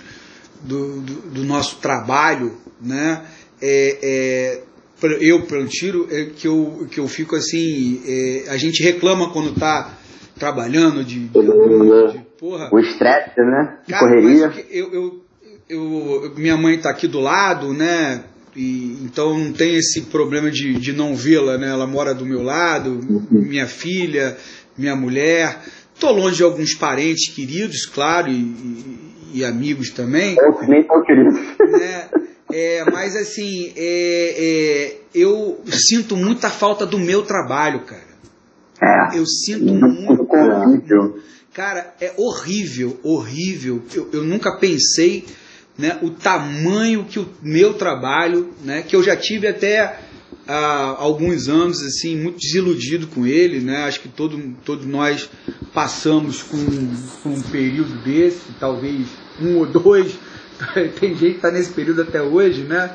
[0.62, 3.22] do, do, do, nosso trabalho, né?
[3.62, 4.64] É, é,
[5.20, 9.98] eu, Plantiro, é que eu, que eu fico assim, é, a gente reclama quando está
[10.40, 12.70] trabalhando de, de, de Porra.
[12.74, 13.78] O estresse, né?
[13.88, 14.52] Cara, correria.
[14.72, 15.22] Eu, eu,
[15.70, 18.24] eu, minha mãe está aqui do lado, né?
[18.56, 21.70] E, então não tem esse problema de, de não vê-la, né?
[21.70, 23.26] Ela mora do meu lado, uhum.
[23.32, 24.38] minha filha,
[24.78, 25.60] minha mulher.
[25.94, 30.36] Estou longe de alguns parentes queridos, claro, e, e, e amigos também.
[30.40, 31.34] Ou nem tão queridos.
[31.34, 32.10] Né?
[32.54, 38.12] É, mas assim, é, é, eu sinto muita falta do meu trabalho, cara.
[38.82, 39.18] É.
[39.18, 40.26] Eu sinto muito.
[40.26, 41.22] muito
[41.54, 43.82] Cara, é horrível, horrível.
[43.94, 45.26] Eu, eu nunca pensei
[45.82, 50.00] né, o tamanho que o meu trabalho, né, que eu já tive até
[50.48, 53.84] há alguns anos assim muito desiludido com ele, né?
[53.84, 55.30] Acho que todo, todos nós
[55.74, 56.58] passamos com,
[57.24, 59.08] com um período desse, talvez
[59.42, 60.18] um ou dois.
[61.00, 62.92] Tem gente que está nesse período até hoje, né?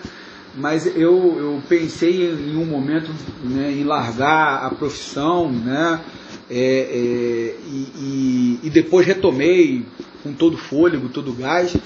[0.54, 3.10] Mas eu, eu pensei em, em um momento
[3.44, 6.00] né, em largar a profissão, né?
[6.48, 9.84] É, é, e, e, e, depois retomei
[10.22, 11.76] com todo fôlego, todo gás.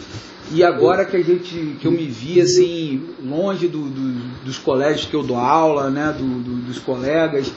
[0.53, 5.07] E agora que a gente, que eu me vi assim longe do, do, dos colégios
[5.07, 6.25] que eu dou aula, né, do,
[6.63, 7.53] dos colegas,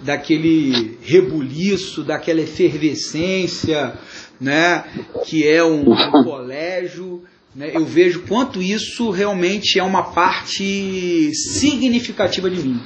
[0.00, 3.94] daquele rebuliço, daquela efervescência,
[4.40, 4.84] né,
[5.24, 7.22] que é um, um colégio.
[7.54, 12.80] Né, eu vejo quanto isso realmente é uma parte significativa de mim,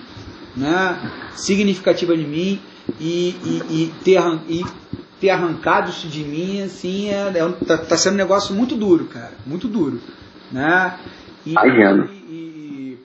[0.54, 2.60] né, significativa de mim
[3.00, 4.62] e, e, e ter, e
[5.20, 9.06] ter arrancado isso de mim, assim, é, é, tá, tá sendo um negócio muito duro,
[9.06, 9.32] cara.
[9.46, 10.00] Muito duro.
[10.52, 10.98] Né?
[11.44, 12.98] E, e,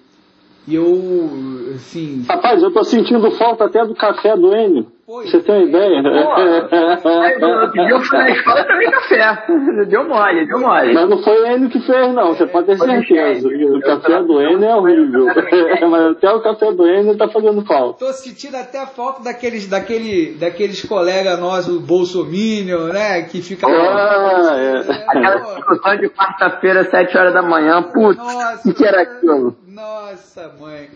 [0.67, 2.25] e, eu, assim.
[2.27, 4.87] Rapaz, eu tô sentindo falta até do café do Enio.
[5.07, 6.01] Você tem uma ideia?
[6.01, 6.09] Pô,
[7.81, 9.45] eu fui na escola também café.
[9.87, 10.93] Deu mole, deu mole.
[10.93, 12.33] Mas não foi o Enio que fez, não.
[12.33, 13.47] Você pode ter certeza.
[13.47, 15.25] O café do Enio é horrível.
[15.89, 18.05] Mas até o café do Enio tá fazendo falta.
[18.05, 23.23] Tô sentindo até a falta daqueles, daquele, daqueles colegas nossos, Bolsominion, né?
[23.23, 23.67] Que fica.
[23.67, 24.77] Ah, é.
[25.07, 27.83] Aquela discussão de quarta-feira, sete horas da manhã.
[27.83, 29.57] Putz, o que era aquilo?
[29.67, 30.87] Nossa, mãe.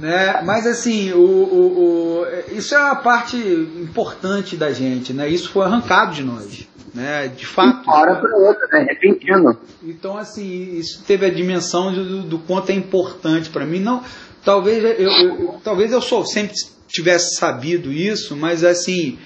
[0.00, 0.40] Né?
[0.46, 5.28] Mas assim, o, o, o, isso é a parte importante da gente, né?
[5.28, 7.28] Isso foi arrancado de nós, né?
[7.28, 7.84] De fato.
[7.84, 8.86] Uma hora para outra, né?
[8.88, 9.58] Repentino.
[9.82, 13.78] Então, assim, isso teve a dimensão do, do quanto é importante para mim.
[13.78, 14.02] Não,
[14.42, 16.54] talvez eu, eu, talvez eu sou, sempre
[16.88, 19.18] tivesse sabido isso, mas assim,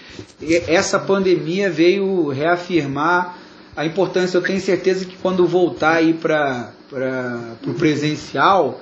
[0.66, 3.38] essa pandemia veio reafirmar
[3.76, 4.36] a importância.
[4.36, 6.72] Eu tenho certeza que quando voltar aí para
[7.64, 8.80] o presencial,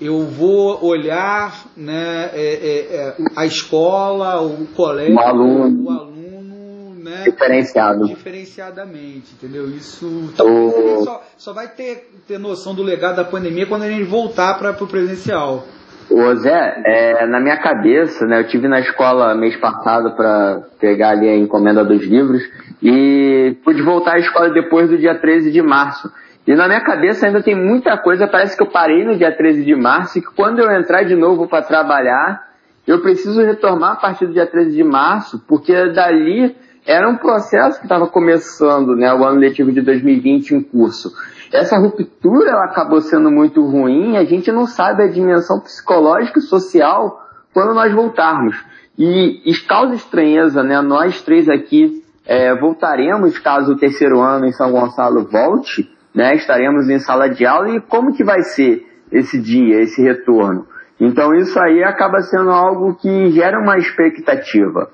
[0.00, 7.24] eu vou olhar né, é, é, a escola, o colégio, o aluno, o aluno né,
[7.24, 8.06] diferenciado.
[8.06, 9.68] diferenciadamente, entendeu?
[9.68, 10.06] Isso
[10.40, 11.04] o...
[11.04, 14.72] só, só, vai ter, ter noção do legado da pandemia quando a gente voltar para
[14.72, 15.64] o presencial.
[16.10, 21.10] Ô Zé, é, na minha cabeça, né, eu tive na escola mês passado para pegar
[21.10, 22.42] ali a encomenda dos livros
[22.82, 26.10] e pude voltar à escola depois do dia 13 de março.
[26.50, 29.64] E na minha cabeça ainda tem muita coisa, parece que eu parei no dia 13
[29.64, 32.44] de março e que quando eu entrar de novo para trabalhar,
[32.84, 37.78] eu preciso retomar a partir do dia 13 de março, porque dali era um processo
[37.78, 41.12] que estava começando, né, o ano letivo de 2020 em curso.
[41.52, 46.42] Essa ruptura ela acabou sendo muito ruim, a gente não sabe a dimensão psicológica e
[46.42, 48.60] social quando nós voltarmos.
[48.98, 54.52] E, e causa estranheza, né, nós três aqui é, voltaremos caso o terceiro ano em
[54.52, 56.34] São Gonçalo volte, né?
[56.34, 60.66] Estaremos em sala de aula e como que vai ser esse dia, esse retorno?
[61.00, 64.90] Então isso aí acaba sendo algo que gera uma expectativa.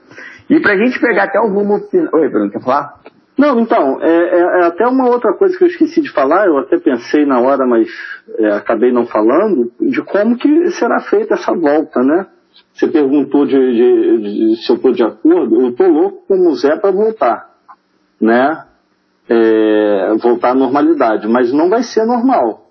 [0.49, 2.15] E para a gente pegar até o rumo final.
[2.15, 3.01] Oi, Bruno, quer falar?
[3.37, 6.57] Não, então, é, é, é, até uma outra coisa que eu esqueci de falar, eu
[6.57, 7.87] até pensei na hora, mas
[8.39, 12.27] é, acabei não falando, de como que será feita essa volta, né?
[12.73, 14.19] Você perguntou de, de,
[14.55, 17.51] de se eu estou de acordo, eu estou louco como o Zé para voltar,
[18.19, 18.65] né?
[19.29, 22.67] É, voltar à normalidade, mas não vai ser normal.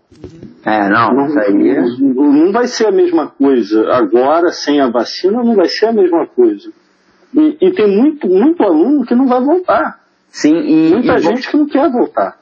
[0.65, 1.69] É, não, não, isso aí...
[1.69, 3.91] É- não vai ser a mesma coisa.
[3.93, 6.71] Agora, sem a vacina, não vai ser a mesma coisa.
[7.33, 9.99] E, e tem muito, muito aluno que não vai voltar.
[10.29, 10.89] Sim, e.
[10.93, 11.51] Muita e gente vou...
[11.51, 12.37] que não quer voltar.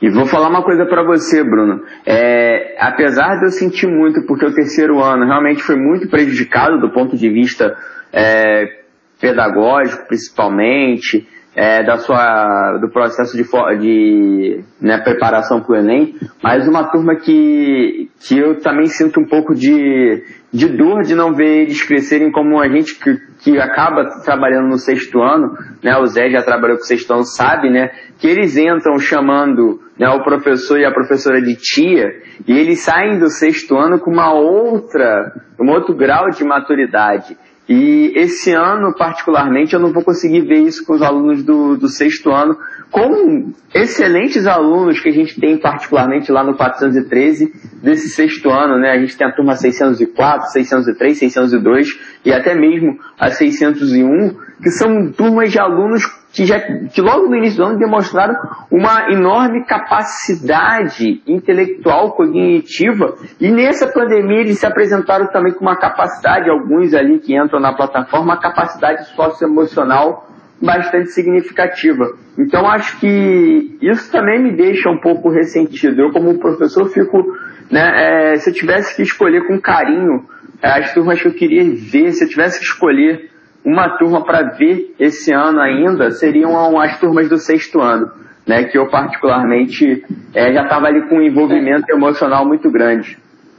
[0.00, 1.82] E vou falar uma coisa para você, Bruno.
[2.06, 6.90] É, apesar de eu sentir muito, porque o terceiro ano realmente foi muito prejudicado do
[6.90, 7.76] ponto de vista
[8.12, 8.82] é,
[9.20, 11.26] pedagógico, principalmente,
[11.58, 13.42] é, da sua, do processo de,
[13.80, 19.24] de né, preparação para o Enem, mas uma turma que, que eu também sinto um
[19.24, 24.04] pouco de, de dor de não ver eles crescerem como a gente que, que acaba
[24.24, 27.90] trabalhando no sexto ano, né, o Zé já trabalhou com o sexto ano, sabe, né,
[28.20, 33.18] que eles entram chamando né, o professor e a professora de tia, e eles saem
[33.18, 37.36] do sexto ano com uma outra, um outro grau de maturidade.
[37.68, 41.86] E esse ano, particularmente, eu não vou conseguir ver isso com os alunos do, do
[41.86, 42.56] sexto ano,
[42.90, 47.52] com excelentes alunos que a gente tem, particularmente lá no 413,
[47.82, 48.92] desse sexto ano, né?
[48.92, 55.12] A gente tem a turma 604, 603, 602 e até mesmo a 601, que são
[55.12, 58.34] turmas de alunos que, já, que logo no início do ano demonstraram
[58.70, 66.50] uma enorme capacidade intelectual, cognitiva, e nessa pandemia eles se apresentaram também com uma capacidade,
[66.50, 70.28] alguns ali que entram na plataforma, uma capacidade socioemocional
[70.60, 72.04] bastante significativa.
[72.36, 76.00] Então acho que isso também me deixa um pouco ressentido.
[76.00, 77.24] Eu como professor fico,
[77.70, 80.24] né, é, se eu tivesse que escolher com carinho
[80.60, 83.30] é, as turmas que eu queria ver, se eu tivesse que escolher
[83.64, 88.10] uma turma para ver esse ano ainda, seriam as turmas do sexto ano,
[88.46, 93.18] né, que eu particularmente é, já estava ali com um envolvimento emocional muito grande.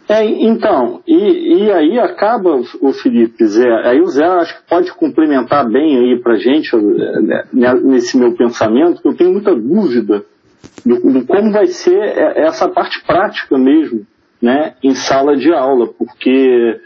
[0.09, 4.91] É, então, e, e aí acaba, o Felipe, Zé, aí o Zé acho que pode
[4.93, 10.23] complementar bem aí pra gente né, né, nesse meu pensamento, que eu tenho muita dúvida
[10.83, 11.99] do, do, como vai ser
[12.35, 14.03] essa parte prática mesmo,
[14.41, 16.79] né, em sala de aula, porque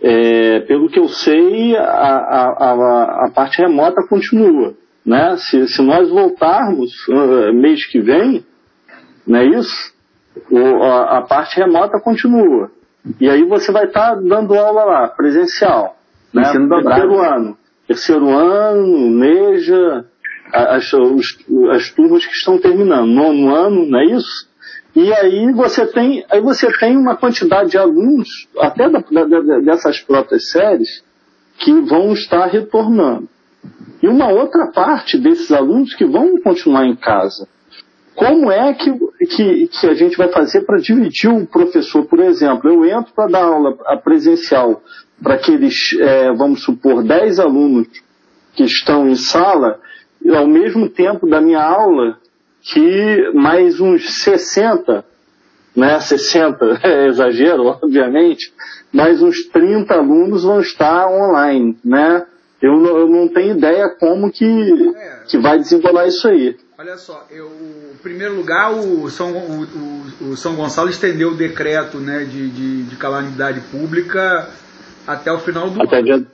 [0.00, 5.82] é, pelo que eu sei, a, a, a, a, parte remota continua, né, se, se
[5.82, 8.44] nós voltarmos uh, mês que vem,
[9.26, 9.92] não é isso?
[10.50, 12.70] O, a, a, parte remota continua.
[13.20, 15.96] E aí você vai estar tá dando aula lá, presencial.
[16.32, 16.42] Né?
[16.42, 17.58] Terceiro ano.
[17.86, 20.04] Terceiro ano, Neja,
[20.52, 21.38] as, os,
[21.72, 23.06] as turmas que estão terminando.
[23.06, 24.48] Nono ano, não é isso?
[24.96, 28.28] E aí você tem, aí você tem uma quantidade de alunos,
[28.58, 31.04] até da, da, dessas próprias séries,
[31.58, 33.28] que vão estar retornando.
[34.02, 37.48] E uma outra parte desses alunos que vão continuar em casa.
[38.14, 38.92] Como é que,
[39.26, 42.04] que, que a gente vai fazer para dividir o professor?
[42.04, 44.82] Por exemplo, eu entro para dar aula presencial
[45.22, 47.86] para aqueles, é, vamos supor, 10 alunos
[48.54, 49.78] que estão em sala,
[50.34, 52.18] ao mesmo tempo da minha aula,
[52.72, 55.04] que mais uns 60,
[55.74, 58.52] né, 60 é exagero, obviamente,
[58.92, 62.26] mais uns 30 alunos vão estar online, né?
[62.60, 64.44] Eu, eu não tenho ideia como que,
[64.96, 65.22] é.
[65.28, 66.56] que vai desenrolar isso aí.
[66.76, 67.46] Olha só, eu,
[67.92, 72.48] em primeiro lugar, o São, o, o, o São Gonçalo estendeu o decreto né, de,
[72.50, 74.48] de, de, calamidade pública
[75.06, 76.04] até o final do até ano.
[76.04, 76.26] Dia...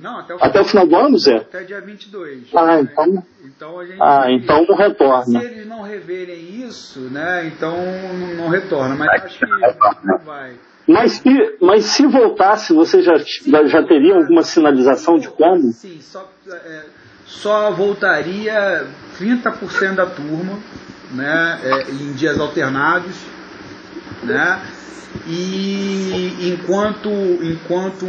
[0.00, 1.36] Não, até o, até o final do ano, Zé?
[1.36, 2.48] Até dia 22.
[2.54, 2.80] Ah, né?
[2.80, 3.24] então.
[3.44, 5.40] Então, a gente, ah, então não retorna.
[5.40, 8.94] Se eles não reverem isso, né, então não, não retorna.
[8.94, 10.54] Mas acho que não vai.
[10.86, 13.14] Mas se, mas se voltasse, você já,
[13.66, 15.72] já teria alguma sinalização de quando?
[15.72, 16.84] Sim, só, é,
[17.26, 18.86] só voltaria
[19.18, 20.58] 30% da turma
[21.12, 23.16] né, é, em dias alternados.
[24.22, 24.60] Né,
[25.26, 27.08] e enquanto,
[27.42, 28.06] enquanto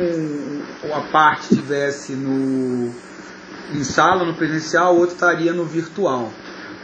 [0.93, 2.93] a parte estivesse no,
[3.73, 6.31] em sala, no presencial, o outro estaria no virtual.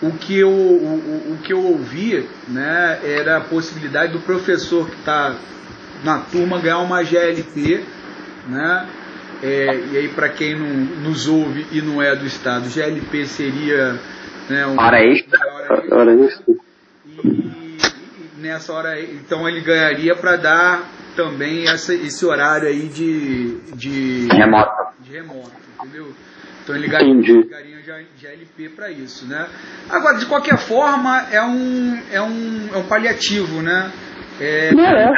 [0.02, 4.98] O que eu, o, o que eu ouvi né, era a possibilidade do professor que
[4.98, 5.36] está
[6.04, 7.84] na turma ganhar uma GLP,
[8.48, 8.88] né?
[9.44, 10.70] É, e aí para quem não
[11.04, 14.00] nos ouve e não é do estado, GLP seria
[14.50, 15.40] né, uma hora extra.
[15.92, 16.56] Hora extra.
[17.24, 17.65] E,
[18.46, 20.84] nessa hora, então ele ganharia para dar
[21.16, 24.72] também essa, esse horário aí de, de remoto.
[25.02, 26.14] De remoto, entendeu?
[26.64, 27.76] Então ele ganharia, ganharia
[28.20, 29.48] GLP para isso, né?
[29.90, 33.92] Agora, de qualquer forma, é um, é um, é um paliativo, né?
[34.40, 35.14] É, não é.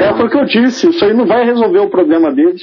[0.00, 2.62] É, é o que eu disse, isso aí não vai resolver o problema deles.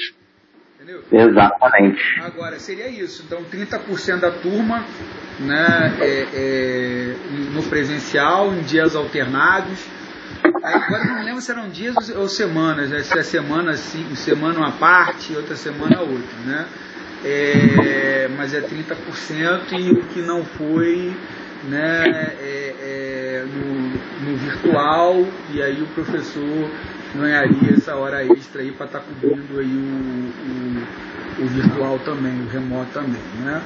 [1.12, 2.20] Exatamente.
[2.22, 3.24] Agora, seria isso.
[3.26, 4.84] Então, 30% da turma
[5.40, 7.16] né, é, é,
[7.54, 9.80] no presencial, em dias alternados.
[10.64, 13.00] Agora não lembro se eram dias ou semanas, né?
[13.00, 16.38] se é semana, assim, semana uma parte, outra semana outra.
[16.46, 16.66] Né?
[17.24, 21.16] É, mas é 30% e o que não foi
[21.64, 26.70] né, é, é, no, no, virtual e aí o professor
[27.18, 32.40] ganharia essa hora extra aí para estar tá cobrindo aí o, o, o, virtual também,
[32.42, 33.62] o remoto também, né?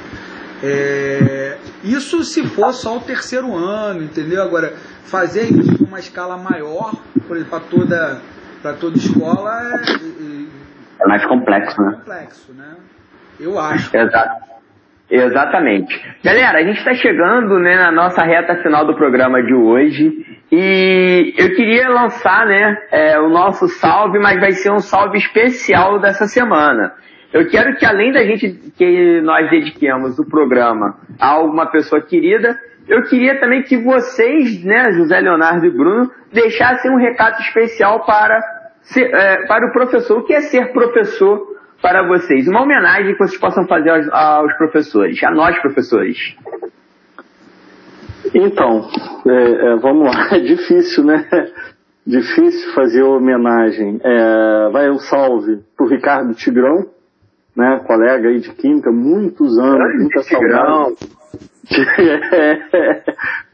[0.64, 4.44] É, isso se for só o terceiro ano, entendeu?
[4.44, 4.74] Agora,
[5.06, 6.94] fazer isso numa escala maior,
[7.28, 8.22] por exemplo, para toda,
[8.62, 11.92] para toda escola é, é, mais complexo, né?
[11.94, 12.76] complexo, né?
[13.40, 13.96] Eu acho.
[13.96, 14.52] Exato.
[15.10, 16.00] Exatamente.
[16.24, 21.34] Galera, a gente está chegando né, na nossa reta final do programa de hoje e
[21.38, 26.26] eu queria lançar né, é, o nosso salve, mas vai ser um salve especial dessa
[26.28, 26.94] semana.
[27.32, 32.60] Eu quero que além da gente que nós dediquemos o programa a alguma pessoa querida,
[32.86, 38.42] eu queria também que vocês, né, José Leonardo e Bruno, deixassem um recado especial para,
[38.82, 40.20] ser, é, para o professor.
[40.20, 41.42] O que é ser professor
[41.82, 42.46] para vocês?
[42.50, 46.36] Uma homenagem que vocês possam fazer aos, aos professores, a nós professores.
[48.34, 48.88] Então,
[49.28, 51.26] é, é, vamos lá, é difícil, né?
[52.06, 54.00] Difícil fazer homenagem.
[54.04, 56.88] É, vai um salve para o Ricardo Tigrão,
[57.56, 60.96] né, colega aí de química, muitos anos, muita saudade.
[62.00, 63.04] É,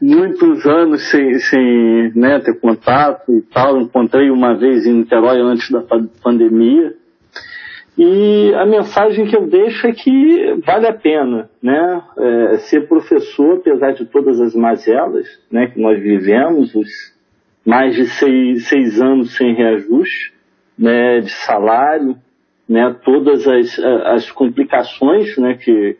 [0.00, 3.78] muitos anos sem, sem né, ter contato e tal.
[3.80, 5.82] Encontrei uma vez em Niterói antes da
[6.22, 6.94] pandemia.
[7.98, 12.00] E a mensagem que eu deixo é que vale a pena, né?
[12.16, 16.88] É, ser professor, apesar de todas as mazelas, né, que nós vivemos, os
[17.66, 20.32] mais de seis, seis anos sem reajuste,
[20.78, 22.14] né, de salário,
[22.68, 25.96] né, todas as, as complicações, né, que,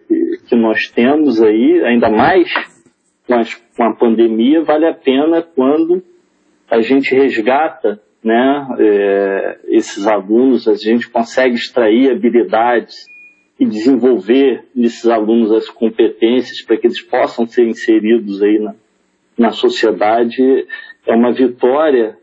[0.48, 2.48] que nós temos aí, ainda mais
[3.26, 6.00] com, as, com a pandemia, vale a pena quando
[6.70, 13.06] a gente resgata né, é, esses alunos, a gente consegue extrair habilidades
[13.58, 18.74] e desenvolver nesses alunos as competências para que eles possam ser inseridos aí na,
[19.36, 20.66] na sociedade,
[21.06, 22.16] é uma vitória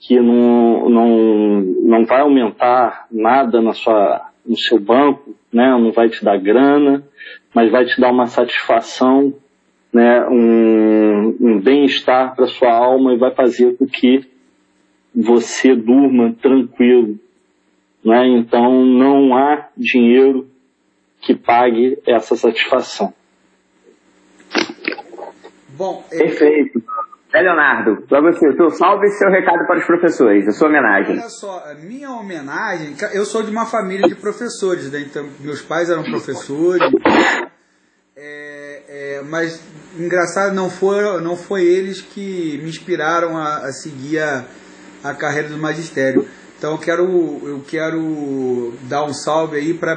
[0.00, 6.08] que não, não, não vai aumentar nada na sua, no seu banco, né, não vai
[6.08, 7.04] te dar grana,
[7.54, 9.32] mas vai te dar uma satisfação,
[9.92, 14.31] né, um, um bem-estar para sua alma e vai fazer com que
[15.14, 17.18] você durma tranquilo.
[18.04, 18.28] Né?
[18.38, 20.48] Então não há dinheiro
[21.20, 23.14] que pague essa satisfação.
[25.70, 26.18] Bom, é...
[26.18, 26.82] perfeito.
[27.34, 31.18] É, Leonardo, para você, teu salve e seu recado para os professores, a sua homenagem.
[31.18, 35.00] Olha só, a minha homenagem, eu sou de uma família de professores, né?
[35.00, 36.82] Então, meus pais eram professores.
[38.14, 39.64] É, é, mas
[39.98, 44.44] engraçado não foi não foi eles que me inspiraram a, a seguir a,
[45.02, 46.26] a carreira do magistério.
[46.58, 49.94] Então eu quero, eu quero dar um salve aí para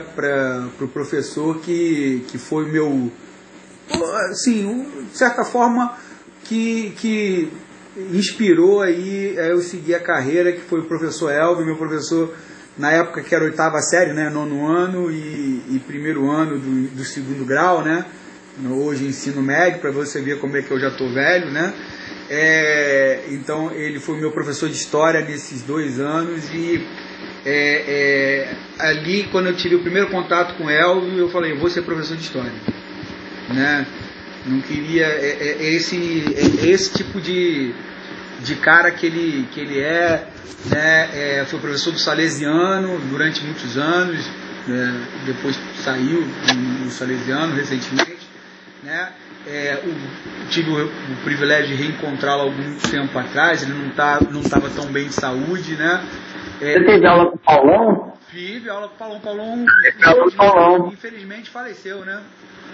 [0.65, 3.11] o pro professor que, que foi meu,
[4.31, 5.95] assim, de certa forma,
[6.43, 7.51] que, que
[8.11, 12.33] inspirou aí eu seguir a carreira, que foi o professor Elvio, meu professor
[12.77, 17.03] na época que era oitava série, né, nono ano e, e primeiro ano do, do
[17.05, 18.05] segundo grau, né,
[18.69, 21.73] hoje ensino médio, para você ver como é que eu já estou velho, né,
[22.29, 26.83] é, então ele foi meu professor de história nesses dois anos e
[27.45, 31.69] é, é, ali quando eu tive o primeiro contato com Elvio, eu falei, eu vou
[31.69, 32.51] ser professor de história.
[33.49, 33.85] Né?
[34.47, 35.05] Não queria.
[35.05, 35.95] É, é, é esse,
[36.63, 37.71] esse tipo de,
[38.43, 40.27] de cara que ele, que ele é.
[40.65, 41.45] Né?
[41.45, 44.25] Foi professor do Salesiano durante muitos anos,
[44.67, 45.05] né?
[45.27, 46.23] depois saiu
[46.83, 48.15] do Salesiano recentemente.
[48.85, 49.11] Né?
[49.47, 54.41] É, o, tive o, o, privilégio de reencontrá-lo algum tempo atrás, ele não tá, não
[54.41, 56.03] estava tão bem de saúde, né?
[56.61, 58.13] É, Você teve aula com o Paulão?
[58.29, 59.19] Tive aula com o Paulão.
[59.19, 60.87] Paulão, infelizmente, Paulão.
[60.93, 62.21] infelizmente faleceu, né?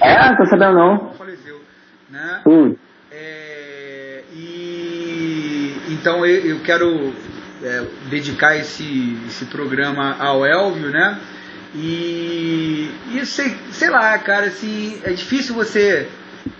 [0.01, 1.13] É, tô sabendo não.
[1.13, 1.61] Faleceu,
[2.09, 2.41] né?
[2.45, 2.75] Hum.
[3.09, 7.13] É, e então eu, eu quero
[7.63, 11.19] é, dedicar esse, esse programa ao Elvio, né?
[11.73, 16.07] E, e sei, sei lá, cara, assim, é difícil você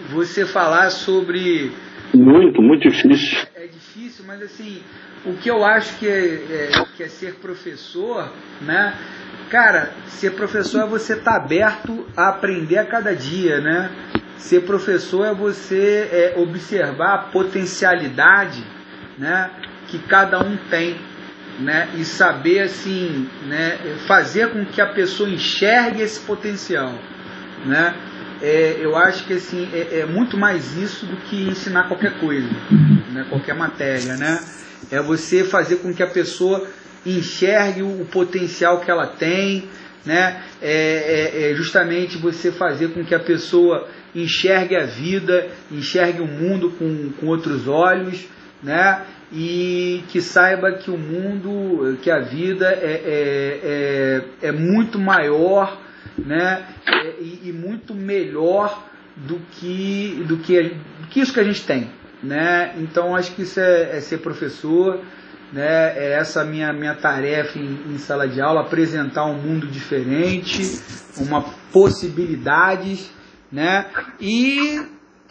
[0.10, 1.72] você falar sobre.
[2.14, 3.38] Muito, muito difícil.
[3.56, 4.82] É, é difícil, mas assim,
[5.26, 8.32] o que eu acho que é, é, que é ser professor,
[8.62, 8.94] né?
[9.50, 13.92] Cara, ser professor é você estar tá aberto a aprender a cada dia, né?
[14.38, 18.64] Ser professor é você é, observar a potencialidade,
[19.18, 19.52] né?
[19.88, 20.96] Que cada um tem,
[21.62, 21.90] né?
[21.96, 23.78] E saber assim, né?
[24.08, 26.94] Fazer com que a pessoa enxergue esse potencial,
[27.66, 27.96] né?
[28.42, 32.50] é, eu acho que assim, é, é, muito mais isso do que ensinar qualquer coisa,
[33.12, 34.18] né, qualquer matéria.
[34.18, 34.40] Né?
[34.90, 36.68] É você fazer com que a pessoa
[37.06, 39.70] enxergue o, o potencial que ela tem,
[40.04, 40.42] né?
[40.60, 46.28] É, é, é, justamente você fazer com que a pessoa enxergue a vida, enxergue o
[46.28, 48.28] mundo com, com outros olhos,
[48.64, 49.02] né?
[49.32, 53.60] E que saiba que o mundo, que a vida é, é,
[54.44, 55.80] é, é muito maior
[56.18, 56.66] né?
[57.20, 58.84] E, e, muito melhor
[59.16, 61.90] do que, do, que, do que isso que a gente tem.
[62.24, 62.76] Né?
[62.78, 65.00] Então acho que isso é, é ser professor,
[65.52, 65.98] né?
[65.98, 70.62] é essa minha, minha tarefa em, em, sala de aula, apresentar um mundo diferente,
[71.18, 73.12] uma possibilidades,
[73.52, 73.88] né?
[74.20, 74.82] e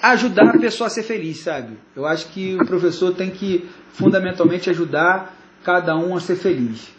[0.03, 1.79] ajudar a pessoa a ser feliz, sabe?
[1.95, 5.35] Eu acho que o professor tem que fundamentalmente ajudar
[5.65, 6.95] cada um a ser feliz,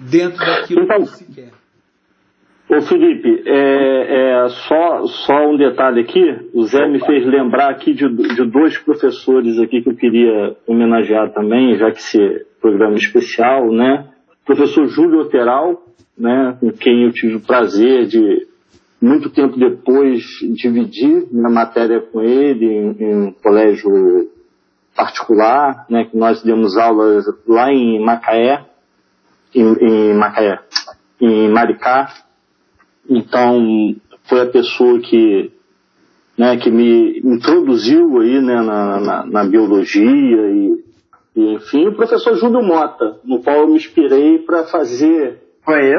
[0.00, 1.50] dentro daquilo então, que se quer.
[2.68, 6.20] Ô Felipe, é, é, só, só um detalhe aqui,
[6.52, 11.32] o Zé me fez lembrar aqui de, de dois professores aqui que eu queria homenagear
[11.32, 14.08] também, já que esse programa especial, né?
[14.44, 15.80] Professor Júlio Oteral,
[16.18, 18.46] né, com quem eu tive o prazer de,
[19.00, 20.22] muito tempo depois,
[20.54, 23.90] dividir minha matéria com ele em, em um colégio
[24.96, 28.64] particular, né, que nós demos aulas lá em Macaé,
[29.54, 30.58] em, em Macaé,
[31.20, 32.12] em Maricá,
[33.08, 33.94] então,
[34.24, 35.52] foi a pessoa que,
[36.36, 40.84] né, que me introduziu aí, né, na, na, na biologia e,
[41.36, 45.46] e, enfim, o professor Júlio Mota, no qual eu me inspirei para fazer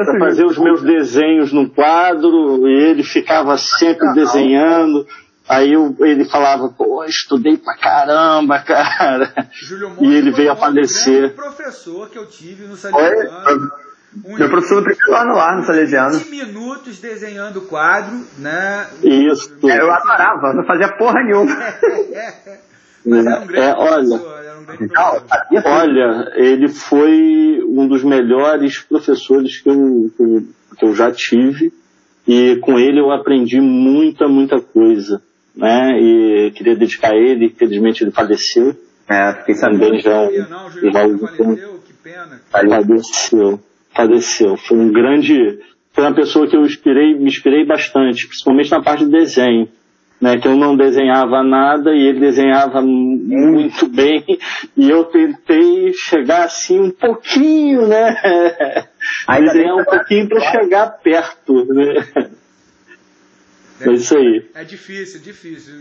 [0.06, 5.06] para fazer os meus desenhos no quadro, e ele ficava sempre desenhando.
[5.48, 9.32] Aí eu, ele falava, pô, estudei pra caramba, cara.
[10.00, 11.34] e ele veio a falecer.
[11.34, 13.70] professor que eu tive no Salesiano.
[14.24, 16.18] Um Meu professor do primeiro ano lá no Salesiano.
[16.18, 18.86] 20 minutos desenhando quadro, né?
[19.02, 19.54] Isso.
[19.64, 21.54] É, eu adorava, não fazia porra nenhuma.
[23.04, 24.92] Mas era um grande é, olha, era um grande
[25.64, 30.10] olha, ele foi um dos melhores professores que eu,
[30.76, 31.72] que eu já tive
[32.26, 35.22] e com ele eu aprendi muita, muita coisa,
[35.58, 36.00] né?
[36.00, 38.74] E queria dedicar a ele, infelizmente ele faleceu.
[39.10, 39.80] É, fiquei sabendo.
[39.80, 42.40] Também já, não, já faleceu, que pena.
[42.50, 43.60] Faleceu
[43.98, 44.56] faleceu.
[44.56, 45.58] Foi um grande,
[45.92, 49.68] foi uma pessoa que eu inspirei, me inspirei bastante, principalmente na parte de desenho.
[50.20, 54.24] Né, que eu não desenhava nada e ele desenhava muito bem
[54.76, 58.16] e eu tentei chegar assim um pouquinho, né?
[59.28, 62.04] Aí desenhar um pouquinho para chegar perto, né?
[63.80, 64.50] É isso aí.
[64.54, 65.74] É difícil, difícil.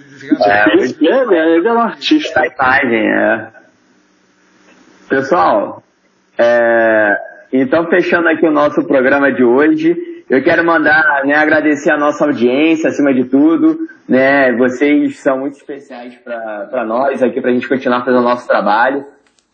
[0.44, 2.40] É, Ele é, ele é um artista.
[2.40, 3.52] da imagem, é.
[5.10, 5.84] Pessoal,
[6.38, 7.18] é,
[7.52, 9.96] então fechando aqui o nosso programa de hoje,
[10.30, 15.56] eu quero mandar, né, agradecer a nossa audiência, acima de tudo, né, vocês são muito
[15.56, 19.06] especiais para nós aqui, para a gente continuar fazendo o nosso trabalho,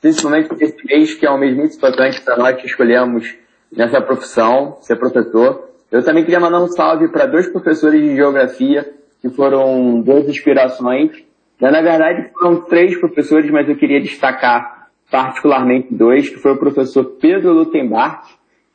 [0.01, 3.35] principalmente esse mês que é um mês muito importante para nós que escolhemos
[3.71, 5.69] nessa profissão, ser professor.
[5.93, 8.83] Eu também queria mandar um salve para dois professores de geografia
[9.21, 11.23] que foram duas inspirações.
[11.61, 17.03] Na verdade, foram três professores, mas eu queria destacar particularmente dois, que foi o professor
[17.21, 18.25] Pedro Lutembark,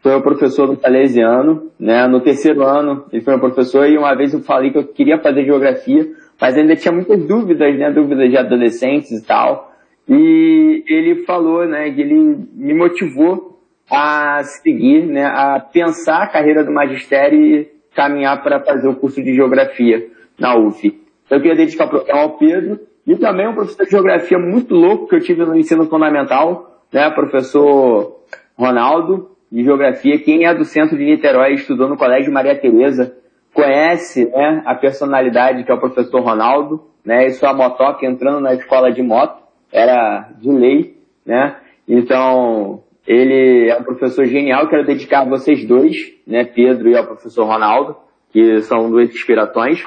[0.00, 2.06] foi o professor do Salesiano, né?
[2.06, 5.18] No terceiro ano, ele foi meu professor e uma vez eu falei que eu queria
[5.18, 6.08] fazer geografia,
[6.40, 7.90] mas ainda tinha muitas dúvidas, né?
[7.90, 9.74] Dúvidas de adolescentes e tal.
[10.08, 13.47] E ele falou, né, que ele me motivou
[13.90, 19.22] a seguir, né, a pensar a carreira do magistério e caminhar para fazer o curso
[19.22, 20.08] de geografia
[20.38, 21.00] na UF.
[21.30, 25.08] Eu queria dedicar o programa ao Pedro e também um professor de geografia muito louco
[25.08, 28.22] que eu tive no ensino fundamental, né, professor
[28.56, 30.18] Ronaldo, de geografia.
[30.18, 33.16] Quem é do centro de Niterói estudou no Colégio Maria Tereza
[33.52, 38.54] conhece, né, a personalidade que é o professor Ronaldo, né, e sua motoca entrando na
[38.54, 41.56] escola de moto, era de lei, né,
[41.88, 45.96] então ele é um professor genial, quero dedicar a vocês dois,
[46.26, 47.96] né, Pedro e ao professor Ronaldo,
[48.30, 49.82] que são duas inspirações.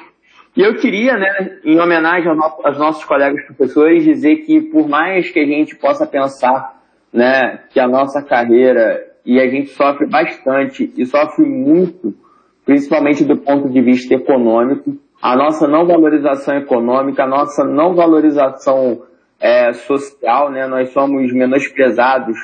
[0.58, 2.28] E eu queria, né, em homenagem
[2.64, 6.82] aos nossos colegas professores, dizer que por mais que a gente possa pensar,
[7.14, 12.16] né, que a nossa carreira e a gente sofre bastante e sofre muito,
[12.66, 19.04] principalmente do ponto de vista econômico, a nossa não valorização econômica, a nossa não valorização
[19.40, 22.36] é, social, né, nós somos menosprezados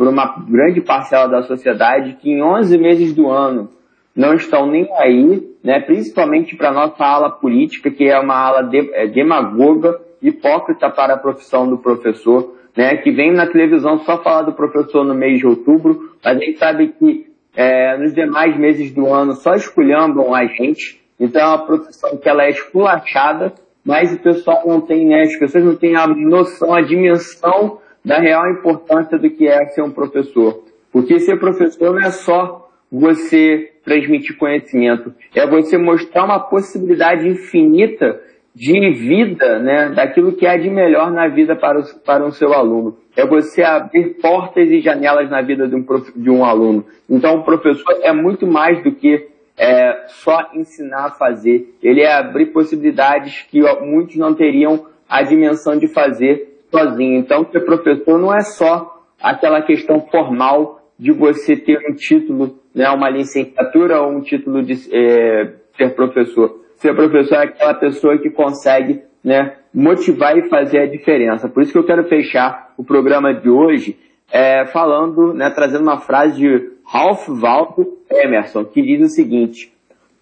[0.00, 3.68] por uma grande parcela da sociedade que em 11 meses do ano
[4.16, 8.62] não estão nem aí, né, principalmente para a nossa ala política, que é uma ala
[8.62, 14.16] de, é, demagoga, hipócrita para a profissão do professor, né, que vem na televisão só
[14.22, 18.56] falar do professor no mês de outubro, mas a gente sabe que é, nos demais
[18.56, 23.52] meses do ano só esculhambam a gente, então é uma profissão que ela é esculachada,
[23.84, 28.18] mas o pessoal não tem, né, as pessoas não têm a noção, a dimensão da
[28.18, 30.64] real importância do que é ser um professor.
[30.92, 38.20] Porque ser professor não é só você transmitir conhecimento, é você mostrar uma possibilidade infinita
[38.54, 42.52] de vida, né, daquilo que há de melhor na vida para o, para um seu
[42.52, 42.98] aluno.
[43.16, 46.84] É você abrir portas e janelas na vida de um, prof, de um aluno.
[47.08, 51.76] Então, o professor é muito mais do que é, só ensinar a fazer.
[51.82, 57.18] Ele é abrir possibilidades que muitos não teriam a dimensão de fazer sozinho.
[57.18, 62.88] Então, ser professor não é só aquela questão formal de você ter um título, né,
[62.90, 66.60] uma licenciatura ou um título de é, ser professor.
[66.76, 71.48] Ser professor é aquela pessoa que consegue né, motivar e fazer a diferença.
[71.48, 73.98] Por isso que eu quero fechar o programa de hoje
[74.30, 79.72] é, falando, né, trazendo uma frase de Ralph Waldo Emerson, que diz o seguinte,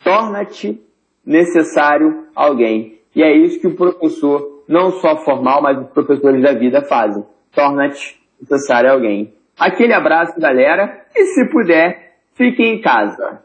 [0.03, 0.81] torna-te
[1.25, 2.99] necessário alguém.
[3.15, 7.25] E é isso que o professor, não só formal, mas os professores da vida fazem.
[7.55, 9.35] Torna-te necessário alguém.
[9.59, 13.43] Aquele abraço, galera, e se puder, fique em casa.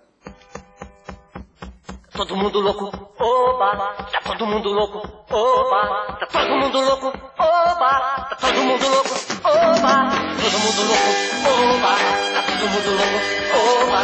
[2.16, 5.00] Todo mundo louco, oba, tá todo mundo louco,
[5.32, 11.10] oba, tá todo mundo louco, oba, tá todo mundo louco, oba, todo mundo louco,
[11.50, 11.96] oba,
[12.36, 13.18] tá todo mundo louco,
[13.82, 14.04] oba,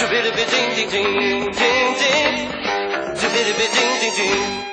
[0.00, 4.71] jubiribidim, din, din, din, din, jubiribidim, din, din.